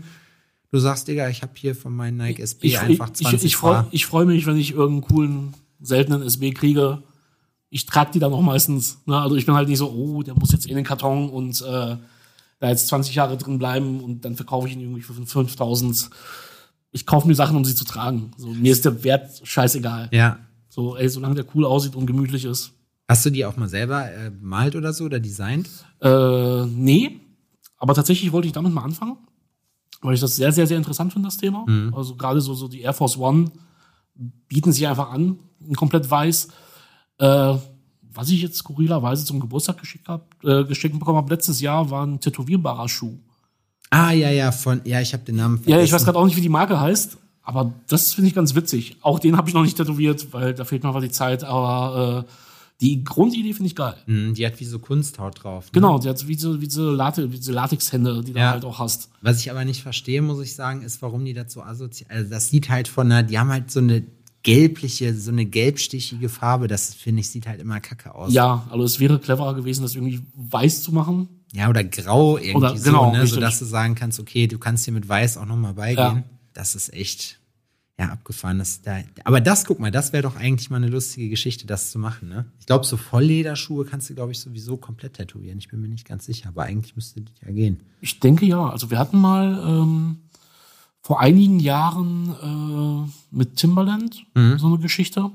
[0.69, 3.43] Du sagst, Digga, ich habe hier von meinen Nike SB Ich, einfach ich, 20 ich,
[3.45, 7.01] ich freue ich freu mich, wenn ich irgendeinen coolen, seltenen SB kriege.
[7.73, 8.99] Ich trage die dann auch meistens.
[9.07, 9.19] Ne?
[9.19, 11.97] Also ich bin halt nicht so, oh, der muss jetzt in den Karton und äh,
[12.59, 16.11] da jetzt 20 Jahre drin bleiben und dann verkaufe ich ihn irgendwie für 5000.
[16.91, 18.31] Ich kaufe mir Sachen, um sie zu tragen.
[18.37, 20.09] So, mir ist der Wert scheißegal.
[20.11, 20.37] Ja.
[20.69, 22.73] So, ey, solange der cool aussieht und gemütlich ist.
[23.07, 25.67] Hast du die auch mal selber äh, bemalt oder so oder designt?
[25.99, 27.21] Äh, nee,
[27.79, 29.17] aber tatsächlich wollte ich damit mal anfangen,
[30.03, 31.65] weil ich das sehr, sehr, sehr interessant finde, das Thema.
[31.91, 33.51] Also gerade so, so die Air Force One
[34.47, 35.39] bieten sich einfach an,
[35.75, 36.49] komplett weiß.
[37.19, 37.55] Äh,
[38.15, 42.05] was ich jetzt skurrilerweise zum Geburtstag geschickt, hab, äh, geschenkt bekommen habe letztes Jahr, war
[42.05, 43.17] ein tätowierbarer Schuh.
[43.89, 45.77] Ah, ja, ja, von, ja, ich habe den Namen vergessen.
[45.79, 48.55] Ja, ich weiß gerade auch nicht, wie die Marke heißt, aber das finde ich ganz
[48.55, 48.97] witzig.
[49.01, 52.25] Auch den habe ich noch nicht tätowiert, weil da fehlt mir einfach die Zeit, aber
[52.27, 52.31] äh,
[52.81, 53.95] die Grundidee finde ich geil.
[54.07, 55.65] Mhm, Die hat wie so Kunsthaut drauf.
[55.65, 55.71] Ne?
[55.73, 58.51] Genau, die hat wie so, wie so, Late, wie so Latexhände, die du Ja.
[58.51, 59.09] halt auch hast.
[59.21, 62.09] Was ich aber nicht verstehe, muss ich sagen, ist, warum die das so asozial.
[62.11, 64.03] Also das sieht halt von einer, die haben halt so eine
[64.43, 66.67] gelbliche, so eine gelbstichige Farbe.
[66.67, 68.33] Das finde ich sieht halt immer kacke aus.
[68.33, 71.29] Ja, also es wäre cleverer gewesen, das irgendwie weiß zu machen.
[71.53, 73.25] Ja, oder grau irgendwie Oder- so, genau, ne?
[73.27, 75.97] sodass du sagen kannst, okay, du kannst hier mit weiß auch nochmal beigehen.
[76.17, 76.23] Ja.
[76.53, 77.39] Das ist echt,
[77.97, 78.59] ja, abgefahren.
[78.59, 81.91] Das, da, aber das, guck mal, das wäre doch eigentlich mal eine lustige Geschichte, das
[81.91, 82.45] zu machen, ne?
[82.59, 85.57] Ich glaube, so Volllederschuhe kannst du, glaube ich, sowieso komplett tätowieren.
[85.59, 87.81] Ich bin mir nicht ganz sicher, aber eigentlich müsste das ja gehen.
[88.01, 88.69] Ich denke ja.
[88.69, 90.17] Also wir hatten mal ähm,
[91.03, 94.25] vor einigen Jahren äh, mit Timbaland
[94.57, 95.29] so eine Geschichte.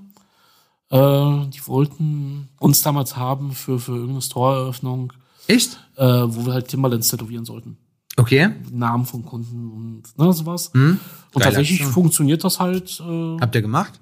[0.91, 5.13] Äh, die wollten uns damals haben für, für irgendeine Store-Eröffnung,
[5.47, 5.79] Echt?
[5.97, 7.77] äh, wo wir halt Timbalands tätowieren sollten.
[8.17, 8.49] Okay.
[8.73, 10.73] Namen von Kunden und ne, sowas.
[10.73, 10.97] Geile
[11.35, 11.93] Und tatsächlich Aktion.
[11.93, 13.01] funktioniert das halt.
[13.01, 14.01] Äh, Habt ihr gemacht?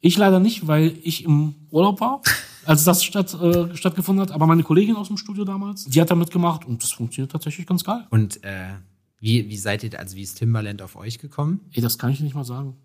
[0.00, 2.22] Ich leider nicht, weil ich im Urlaub war,
[2.64, 4.32] als das statt, äh, stattgefunden hat.
[4.32, 7.66] Aber meine Kollegin aus dem Studio damals, die hat da mitgemacht und das funktioniert tatsächlich
[7.66, 8.04] ganz geil.
[8.10, 8.70] Und äh,
[9.22, 11.60] wie, wie seid ihr, also wie ist Timberland auf euch gekommen?
[11.70, 12.76] Ey, das kann ich nicht mal sagen.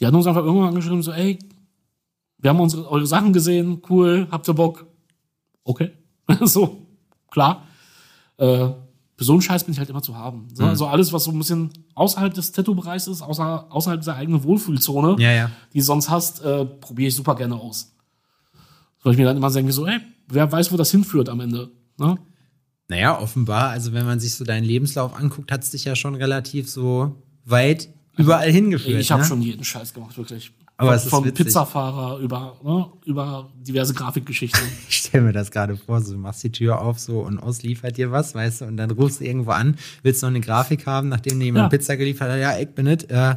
[0.00, 1.38] Die hatten uns einfach irgendwann angeschrieben, so, ey,
[2.38, 4.86] wir haben unsere, eure Sachen gesehen, cool, habt ihr Bock?
[5.62, 5.92] Okay.
[6.42, 6.88] so,
[7.30, 7.62] klar.
[8.38, 8.70] Äh,
[9.16, 10.48] für so einen Scheiß bin ich halt immer zu haben.
[10.52, 14.42] So, Also alles, was so ein bisschen außerhalb des Tattoo-Bereichs ist, außer, außerhalb dieser eigenen
[14.42, 15.50] Wohlfühlzone, Ja, ja.
[15.72, 17.94] die du sonst hast, äh, probiere ich super gerne aus.
[19.04, 21.70] Weil ich mir dann immer denke, so, ey, wer weiß, wo das hinführt am Ende.
[21.98, 22.18] Ne?
[22.88, 26.14] Naja, offenbar, also wenn man sich so deinen Lebenslauf anguckt, hat es dich ja schon
[26.14, 27.14] relativ so
[27.44, 29.00] weit überall hingeführt.
[29.00, 29.28] Ich habe ne?
[29.28, 30.52] schon jeden Scheiß gemacht, wirklich.
[30.76, 31.32] Aber von, es vom.
[31.32, 34.60] Pizzafahrer über, ne, über diverse Grafikgeschichten.
[34.88, 37.96] Ich stell mir das gerade vor, so du machst die Tür auf so und ausliefert
[37.96, 41.08] dir was, weißt du, und dann rufst du irgendwo an, willst noch eine Grafik haben,
[41.08, 41.78] nachdem dir jemand Ja.
[41.78, 43.08] Pizza geliefert hat, ja, ich bin it.
[43.10, 43.36] Äh,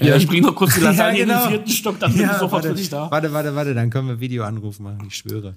[0.00, 1.36] ja, ich bringe noch kurz die Lasagne Ja, genau.
[1.36, 3.08] in den vierten Stock, dann bin ich sofort warte, für dich da.
[3.10, 5.54] Warte, warte, warte, dann können wir Videoanruf machen, ich schwöre.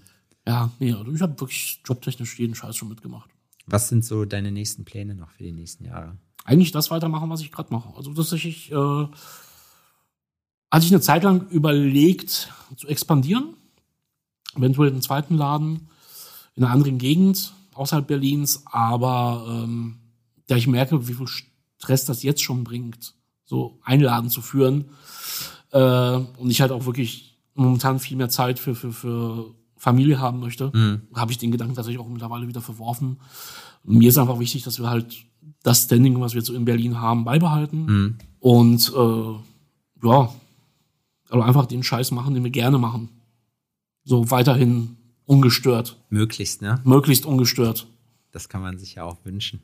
[0.48, 3.30] Ja, nee, also ich habe wirklich jobtechnisch jeden Scheiß schon mitgemacht.
[3.66, 6.18] Was sind so deine nächsten Pläne noch für die nächsten Jahre?
[6.44, 7.96] Eigentlich das weitermachen, was ich gerade mache.
[7.96, 9.16] Also tatsächlich äh, hatte
[10.86, 13.56] ich eine Zeit lang überlegt zu expandieren,
[14.56, 15.90] eventuell einen zweiten Laden
[16.56, 19.98] in einer anderen Gegend außerhalb Berlins, aber ähm,
[20.48, 24.86] da ich merke, wie viel Stress das jetzt schon bringt, so einen Laden zu führen
[25.72, 29.56] äh, und ich halt auch wirklich momentan viel mehr Zeit für, für, für
[29.86, 30.72] Familie haben möchte,
[31.14, 33.18] habe ich den Gedanken tatsächlich auch mittlerweile wieder verworfen.
[33.84, 35.16] Mir ist einfach wichtig, dass wir halt
[35.62, 40.34] das Standing, was wir jetzt so in Berlin haben, beibehalten und äh, ja,
[41.30, 43.10] also einfach den Scheiß machen, den wir gerne machen.
[44.04, 46.82] So weiterhin ungestört, Möglichst, ne?
[46.84, 47.88] möglichst ungestört.
[48.32, 49.62] Das kann man sich ja auch wünschen.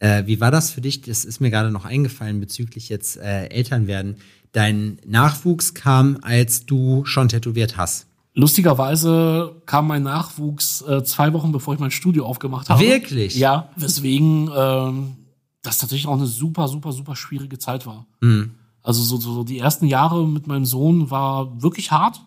[0.00, 1.00] Äh, wie war das für dich?
[1.02, 4.16] Das ist mir gerade noch eingefallen bezüglich jetzt äh, Eltern werden.
[4.50, 8.06] Dein Nachwuchs kam, als du schon tätowiert hast.
[8.34, 12.80] Lustigerweise kam mein Nachwuchs äh, zwei Wochen bevor ich mein Studio aufgemacht habe.
[12.80, 13.36] Wirklich?
[13.36, 15.16] Ja, weswegen ähm,
[15.62, 18.06] das tatsächlich auch eine super, super, super schwierige Zeit war.
[18.20, 18.50] Mhm.
[18.82, 22.20] Also so, so die ersten Jahre mit meinem Sohn war wirklich hart,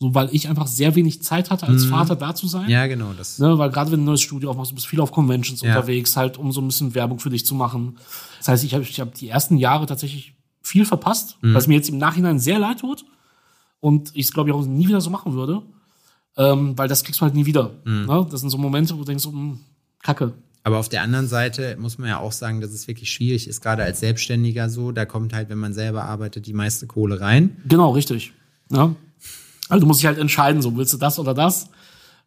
[0.00, 2.64] so weil ich einfach sehr wenig Zeit hatte, als Vater da zu sein.
[2.64, 2.70] Mhm.
[2.70, 3.12] Ja, genau.
[3.16, 5.62] Das, Ne, weil gerade wenn du ein neues Studio aufmachst, du bist viel auf Conventions
[5.62, 5.68] Ja.
[5.74, 7.96] unterwegs, halt um so ein bisschen Werbung für dich zu machen.
[8.38, 11.54] Das heißt, ich habe ich hab die ersten Jahre tatsächlich viel verpasst, Mhm.
[11.54, 13.04] was mir jetzt im Nachhinein sehr leid tut
[13.80, 15.62] und ich es glaube ich auch nie wieder so machen würde,
[16.36, 17.74] ähm, weil das kriegst du halt nie wieder.
[17.84, 18.06] Mhm.
[18.06, 18.26] Ne?
[18.30, 19.60] Das sind so Momente, wo du denkst, so, hm,
[20.02, 20.34] Kacke.
[20.64, 23.62] Aber auf der anderen Seite muss man ja auch sagen, dass es wirklich schwierig ist,
[23.62, 24.92] gerade als Selbstständiger so.
[24.92, 27.56] Da kommt halt, wenn man selber arbeitet, die meiste Kohle rein.
[27.66, 28.32] Genau, richtig.
[28.70, 28.94] Ja?
[29.68, 31.70] Also du musst dich halt entscheiden, so willst du das oder das.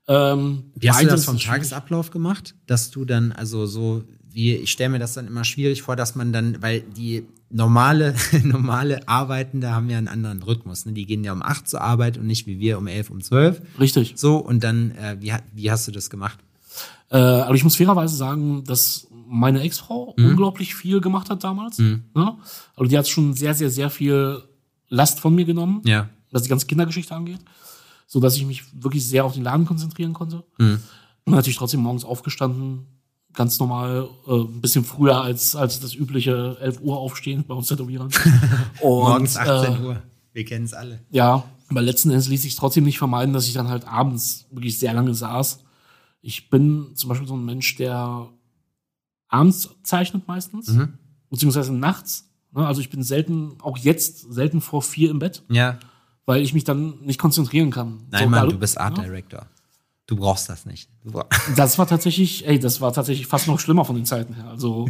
[0.07, 1.51] Ähm, Wie hast du das vom schwierig.
[1.51, 2.55] Tagesablauf gemacht?
[2.65, 6.15] Dass du dann, also so, wie, ich stelle mir das dann immer schwierig vor, dass
[6.15, 10.85] man dann, weil die normale, normale Arbeitende haben ja einen anderen Rhythmus.
[10.85, 10.93] Ne?
[10.93, 13.61] Die gehen ja um acht zur Arbeit und nicht wie wir um elf, um zwölf.
[13.79, 14.13] Richtig.
[14.15, 16.39] So, und dann, äh, wie, wie hast du das gemacht?
[17.09, 20.25] Äh, aber ich muss fairerweise sagen, dass meine Ex-Frau Mhm.
[20.27, 21.77] unglaublich viel gemacht hat damals.
[21.79, 22.01] Ne?
[22.13, 24.41] Also die hat schon sehr, sehr, sehr viel
[24.89, 26.09] Last von mir genommen, Ja.
[26.31, 27.39] was die ganze Kindergeschichte angeht,
[28.07, 30.43] so dass ich mich wirklich sehr auf den Laden konzentrieren konnte.
[30.57, 30.79] Mhm.
[31.25, 32.87] Und natürlich trotzdem morgens aufgestanden,
[33.33, 37.67] ganz normal, äh, ein bisschen früher als als das übliche 11 Uhr aufstehen bei uns
[37.67, 38.09] Tätowierern.
[38.81, 40.01] Und, Morgens 18 äh, Uhr.
[40.33, 41.01] Wir kennen es alle.
[41.11, 44.77] ja, aber letzten Endes ließ sich trotzdem nicht vermeiden, dass ich dann halt abends wirklich
[44.79, 45.63] sehr lange saß.
[46.21, 48.27] Ich bin zum Beispiel so ein Mensch, der
[49.27, 50.93] abends zeichnet meistens, Mhm.
[51.29, 52.29] beziehungsweise nachts.
[52.51, 52.65] Ne?
[52.67, 55.79] Also ich bin selten, auch jetzt, selten vor vier im Bett, Ja.
[56.25, 58.01] weil ich mich dann nicht konzentrieren kann.
[58.11, 59.03] Nein, So, Mann, du bist Art ne?
[59.03, 59.47] Director.
[60.11, 60.89] Du brauchst das nicht.
[61.55, 64.49] Das war tatsächlich, ey, das war tatsächlich fast noch schlimmer von den Zeiten her.
[64.49, 64.89] Also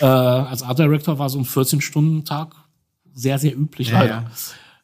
[0.00, 2.54] äh, als Art Director war so ein 14-Stunden-Tag
[3.12, 4.30] sehr, sehr üblich, Ja, leider.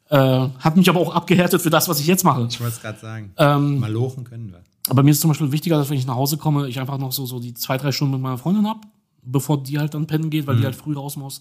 [0.09, 2.49] Äh, hat mich aber auch abgehärtet für das, was ich jetzt mache.
[2.51, 3.33] Ich wollte es gerade sagen.
[3.37, 4.65] Ähm, Malochen können wir.
[4.89, 7.13] Aber mir ist zum Beispiel wichtiger, dass wenn ich nach Hause komme, ich einfach noch
[7.13, 8.83] so, so die zwei, drei Stunden mit meiner Freundin hab,
[9.23, 11.41] bevor die halt dann pennen geht, weil die halt früh raus muss.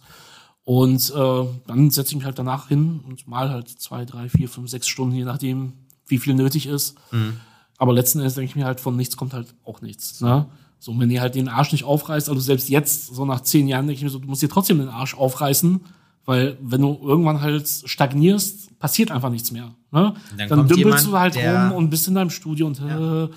[0.63, 4.47] Und äh, dann setze ich mich halt danach hin und mal halt zwei, drei, vier,
[4.47, 5.73] fünf, sechs Stunden, je nachdem,
[6.05, 6.97] wie viel nötig ist.
[7.81, 10.21] Aber letzten Endes denke ich mir halt, von nichts kommt halt auch nichts.
[10.21, 10.45] Ne?
[10.77, 13.87] So, wenn ihr halt den Arsch nicht aufreißt, also selbst jetzt, so nach zehn Jahren,
[13.87, 15.79] denke ich mir so, du musst dir trotzdem den Arsch aufreißen,
[16.25, 19.73] weil wenn du irgendwann halt stagnierst, passiert einfach nichts mehr.
[19.91, 20.13] Ne?
[20.37, 23.29] Dann Dann, dümpelst jemand, du halt rum und bist in deinem Studio und äh,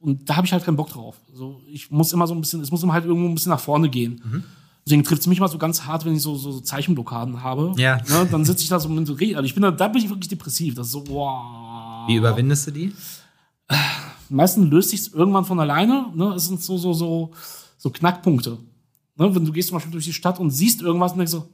[0.00, 1.16] und da habe ich halt keinen Bock drauf.
[1.32, 3.58] So, ich muss immer so ein bisschen, es muss immer halt irgendwo ein bisschen nach
[3.58, 4.20] vorne gehen.
[4.22, 4.44] Mhm.
[4.84, 7.72] Deswegen trifft es mich mal so ganz hart, wenn ich so, so, so Zeichenblockaden habe.
[7.78, 7.96] Ja.
[7.96, 9.36] Ne, dann sitze ich da so und rede.
[9.36, 10.74] Also ich bin da, da bin ich wirklich depressiv.
[10.74, 12.06] Das ist so, wow.
[12.06, 12.92] Wie überwindest du die?
[14.30, 16.06] Meistens löst sich irgendwann von alleine.
[16.14, 16.34] Ne?
[16.34, 17.30] Es sind so, so, so,
[17.78, 18.58] so Knackpunkte.
[19.16, 19.34] Ne?
[19.34, 21.48] Wenn du gehst zum Beispiel durch die Stadt und siehst irgendwas und denkst so,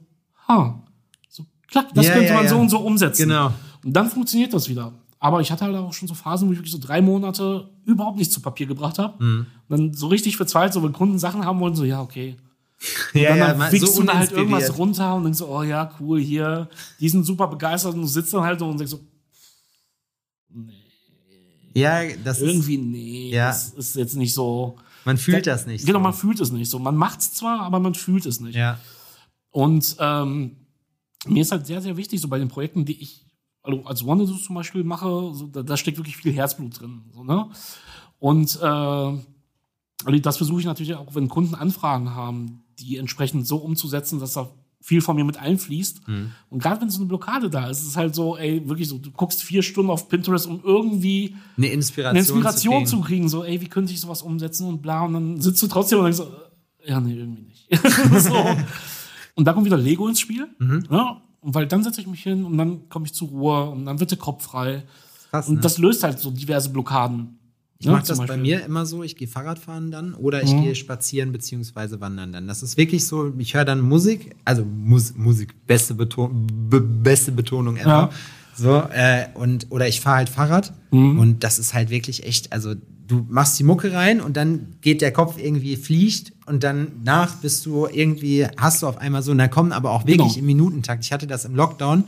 [0.47, 0.83] ha,
[1.29, 2.49] so, klack, das Ja, könnte ja, man ja.
[2.49, 3.29] so und so umsetzen.
[3.29, 3.51] Genau.
[3.83, 4.91] Und dann funktioniert das wieder.
[5.19, 8.17] Aber ich hatte halt auch schon so Phasen, wo ich wirklich so drei Monate überhaupt
[8.17, 9.23] nichts zu Papier gebracht habe.
[9.23, 9.45] Mhm.
[9.69, 12.35] Und dann so richtig verzweifelt, so wenn Kunden Sachen haben wollen, so, ja, okay.
[13.13, 16.19] Ja, dann man- wickst du da halt irgendwas runter und denkst so, oh ja, cool,
[16.19, 16.67] hier,
[16.99, 18.99] die sind super begeistert und du sitzt dann halt so und denkst so,
[21.75, 23.47] Ja, das ist, irgendwie, nee, Ja.
[23.47, 24.77] das ist jetzt nicht so.
[25.03, 25.85] man fühlt das nicht.
[25.85, 26.03] Genau, so.
[26.03, 26.79] man fühlt es nicht so.
[26.79, 28.55] Man macht's zwar, aber man fühlt es nicht.
[28.55, 28.79] Ja.
[29.51, 30.55] Und ähm,
[31.27, 33.25] mir ist halt sehr, sehr wichtig, so bei den Projekten, die ich
[33.65, 37.01] also als Wanderlust zum Beispiel mache, so, da, da steckt wirklich viel Herzblut drin.
[37.13, 37.49] So, ne?
[38.19, 44.19] Und äh, das versuche ich natürlich auch, wenn Kunden Anfragen haben, die entsprechend so umzusetzen,
[44.19, 44.49] dass da
[44.85, 46.07] viel von mir mit einfließt.
[46.07, 46.31] Mhm.
[46.51, 48.99] Und gerade wenn so eine Blockade da ist, ist es halt so, ey, wirklich so,
[48.99, 53.01] du guckst vier Stunden auf Pinterest, um irgendwie eine Inspiration, eine Inspiration zu, kriegen.
[53.01, 53.29] zu, kriegen.
[53.29, 55.01] So, ey, wie könnte ich sowas umsetzen und bla.
[55.01, 56.31] Und dann sitzt du trotzdem und denkst so,
[56.85, 57.67] ja, nee, irgendwie nicht.
[58.19, 58.35] so.
[59.33, 60.47] Und da kommt wieder Lego ins Spiel.
[60.59, 60.85] Mhm.
[60.91, 63.87] Ja, und weil dann setze ich mich hin und dann komme ich zur Ruhe und
[63.87, 64.83] dann wird der Kopf frei.
[65.31, 65.61] Krass, und ne?
[65.61, 67.39] das löst halt so diverse Blockaden.
[67.77, 70.63] Ich ja, mache das bei mir immer so, ich gehe Fahrradfahren dann oder ich mhm.
[70.63, 72.47] gehe spazieren beziehungsweise wandern dann.
[72.47, 77.31] Das ist wirklich so, ich höre dann Musik, also Mus Musik, beste, Beton be beste
[77.31, 77.87] Betonung ever.
[77.87, 78.09] Ja.
[78.55, 81.19] So, äh, und, oder ich fahre halt Fahrrad mhm.
[81.19, 82.75] und das ist halt wirklich echt, also
[83.07, 87.35] du machst die Mucke rein und dann geht der Kopf irgendwie fliegt und dann nach
[87.35, 90.39] bist du irgendwie, hast du auf einmal so, und dann kommen aber auch wirklich genau.
[90.39, 91.03] im Minutentakt.
[91.03, 92.05] Ich hatte das im Lockdown,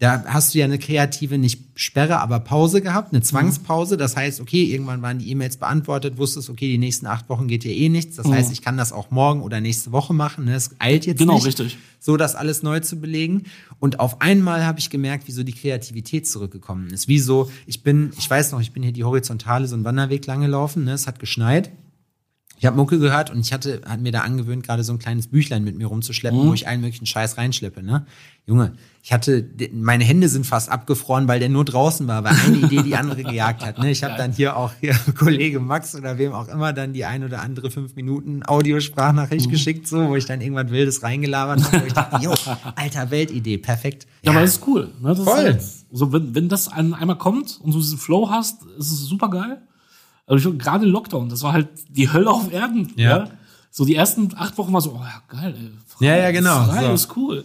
[0.00, 3.96] da hast du ja eine kreative, nicht Sperre, aber Pause gehabt, eine Zwangspause.
[3.96, 7.64] Das heißt, okay, irgendwann waren die E-Mails beantwortet, wusstest, okay, die nächsten acht Wochen geht
[7.64, 8.14] hier eh nichts.
[8.14, 8.34] Das mhm.
[8.34, 10.44] heißt, ich kann das auch morgen oder nächste Woche machen.
[10.44, 10.54] Ne?
[10.54, 11.78] Es eilt jetzt genau, nicht, richtig.
[11.98, 13.44] so das alles neu zu belegen.
[13.80, 17.08] Und auf einmal habe ich gemerkt, wieso die Kreativität zurückgekommen ist.
[17.08, 20.42] Wieso, ich bin, ich weiß noch, ich bin hier die horizontale, so einen Wanderweg lang
[20.42, 20.92] gelaufen, ne?
[20.92, 21.72] es hat geschneit.
[22.58, 25.28] Ich habe Mucke gehört und ich hatte, hat mir da angewöhnt, gerade so ein kleines
[25.28, 26.48] Büchlein mit mir rumzuschleppen, mhm.
[26.48, 27.82] wo ich allen möglichen Scheiß reinschleppe.
[27.82, 28.04] Ne?
[28.46, 32.56] Junge, ich hatte, meine Hände sind fast abgefroren, weil der nur draußen war, weil eine
[32.56, 33.78] Idee die andere gejagt hat.
[33.78, 33.90] Ne?
[33.90, 37.22] Ich habe dann hier auch hier Kollege Max oder wem auch immer dann die ein
[37.22, 39.50] oder andere fünf Minuten Audiosprachnachricht mhm.
[39.50, 42.34] geschickt, so, wo ich dann irgendwann Wildes reingelabert habe, wo ich dachte, jo,
[42.74, 44.06] alter Weltidee, perfekt.
[44.22, 44.90] Ja, ja aber das ist cool.
[45.00, 45.08] Ne?
[45.10, 45.38] Das Voll.
[45.38, 49.06] Ist halt, so, wenn, wenn das einmal kommt und du diesen Flow hast, ist es
[49.06, 49.62] super geil.
[50.28, 52.92] Also gerade Lockdown, das war halt die Hölle auf Erden.
[52.96, 53.18] Ja.
[53.18, 53.30] ja.
[53.70, 55.70] So die ersten acht Wochen war so, oh ja, geil, ey.
[55.86, 56.64] Frei, ja, ja, genau.
[56.64, 56.92] Frei, so.
[56.92, 57.44] ist cool.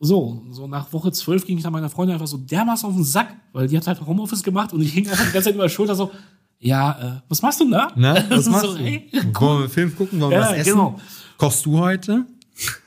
[0.00, 3.04] So, so nach Woche zwölf ging ich dann meiner Freundin einfach so dermaßen auf den
[3.04, 5.64] Sack, weil die hat halt Homeoffice gemacht und ich hing einfach die ganze Zeit über
[5.64, 6.10] der Schulter so,
[6.58, 7.90] ja, äh, was machst du da?
[7.94, 8.84] Na, was machst so, du?
[8.84, 9.34] Cool.
[9.40, 10.72] Wollen wir Film gucken, wollen wir ja, was essen?
[10.72, 11.00] Genau.
[11.38, 12.26] Kochst du heute?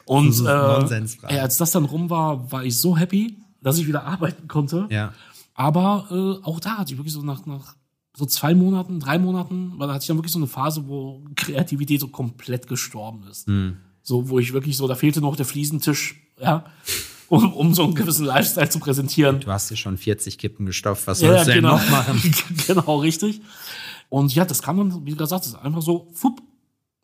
[0.06, 4.04] Und äh, ey, als das dann rum war, war ich so happy, dass ich wieder
[4.04, 4.88] arbeiten konnte.
[4.90, 5.14] Ja.
[5.54, 7.76] Aber äh, auch da hatte ich wirklich so nach, nach
[8.18, 11.24] so zwei Monaten, drei Monaten, weil da hatte ich dann wirklich so eine Phase, wo
[11.36, 13.48] Kreativität so komplett gestorben ist.
[13.48, 13.78] Mhm.
[14.02, 16.66] So, wo ich wirklich so, da fehlte noch der Fliesentisch, ja,
[17.28, 19.40] um, um so einen gewissen Lifestyle zu präsentieren.
[19.42, 21.78] Du hast ja schon 40 Kippen gestopft, was sollst ja, du genau.
[21.78, 22.34] denn noch machen?
[22.68, 23.40] genau, richtig.
[24.10, 26.42] Und ja, das kam dann, wie gesagt, das ist einfach so, fupp.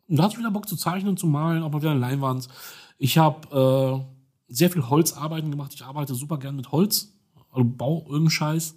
[0.08, 2.48] Und da hatte ich wieder Bock zu zeichnen, zu malen, auch mal wieder eine Leinwand.
[2.98, 4.04] Ich habe
[4.50, 5.70] äh, sehr viel Holzarbeiten gemacht.
[5.74, 7.12] Ich arbeite super gern mit Holz,
[7.52, 8.74] also bau irgendeinen Scheiß.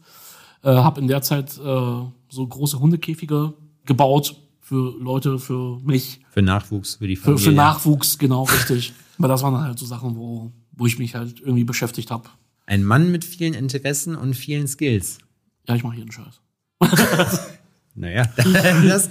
[0.64, 3.54] Äh, habe in der Zeit äh, so große Hundekäfige
[3.86, 6.22] gebaut für Leute, für mich.
[6.30, 7.40] Für Nachwuchs, für die Familie.
[7.40, 8.94] Für, für Nachwuchs, genau, richtig.
[9.18, 12.30] Aber das waren halt so Sachen, wo, wo ich mich halt irgendwie beschäftigt habe.
[12.66, 15.20] Ein Mann mit vielen Interessen und vielen Skills.
[15.68, 16.42] Ja, ich mache hier einen Scheiß.
[17.96, 19.10] naja, das,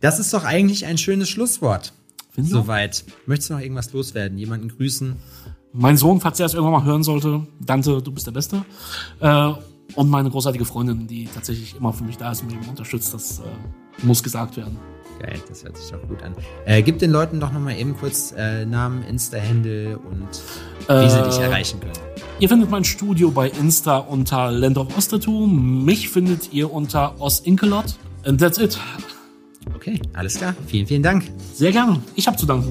[0.00, 1.92] das ist doch eigentlich ein schönes Schlusswort.
[2.36, 3.04] Soweit.
[3.26, 4.38] Möchtest du noch irgendwas loswerden?
[4.38, 5.16] Jemanden grüßen?
[5.72, 8.64] Mein Sohn, falls er es irgendwann mal hören sollte, Dante, du bist der Beste.
[9.20, 9.52] Äh,
[9.98, 13.40] und meine großartige Freundin, die tatsächlich immer für mich da ist und mich unterstützt, das
[13.40, 14.78] äh, muss gesagt werden.
[15.18, 16.36] Geil, das hört sich doch gut an.
[16.66, 20.28] Äh, gib den Leuten doch nochmal eben kurz äh, Namen, Insta-Handle und
[20.86, 21.98] wie äh, sie dich erreichen können.
[22.38, 25.48] Ihr findet mein Studio bei Insta unter Land of Ostertu.
[25.48, 27.96] Mich findet ihr unter Osinkelot.
[28.24, 28.78] And that's it.
[29.74, 30.54] Okay, alles klar.
[30.68, 31.24] Vielen, vielen Dank.
[31.54, 32.00] Sehr gerne.
[32.14, 32.70] Ich habe zu danken.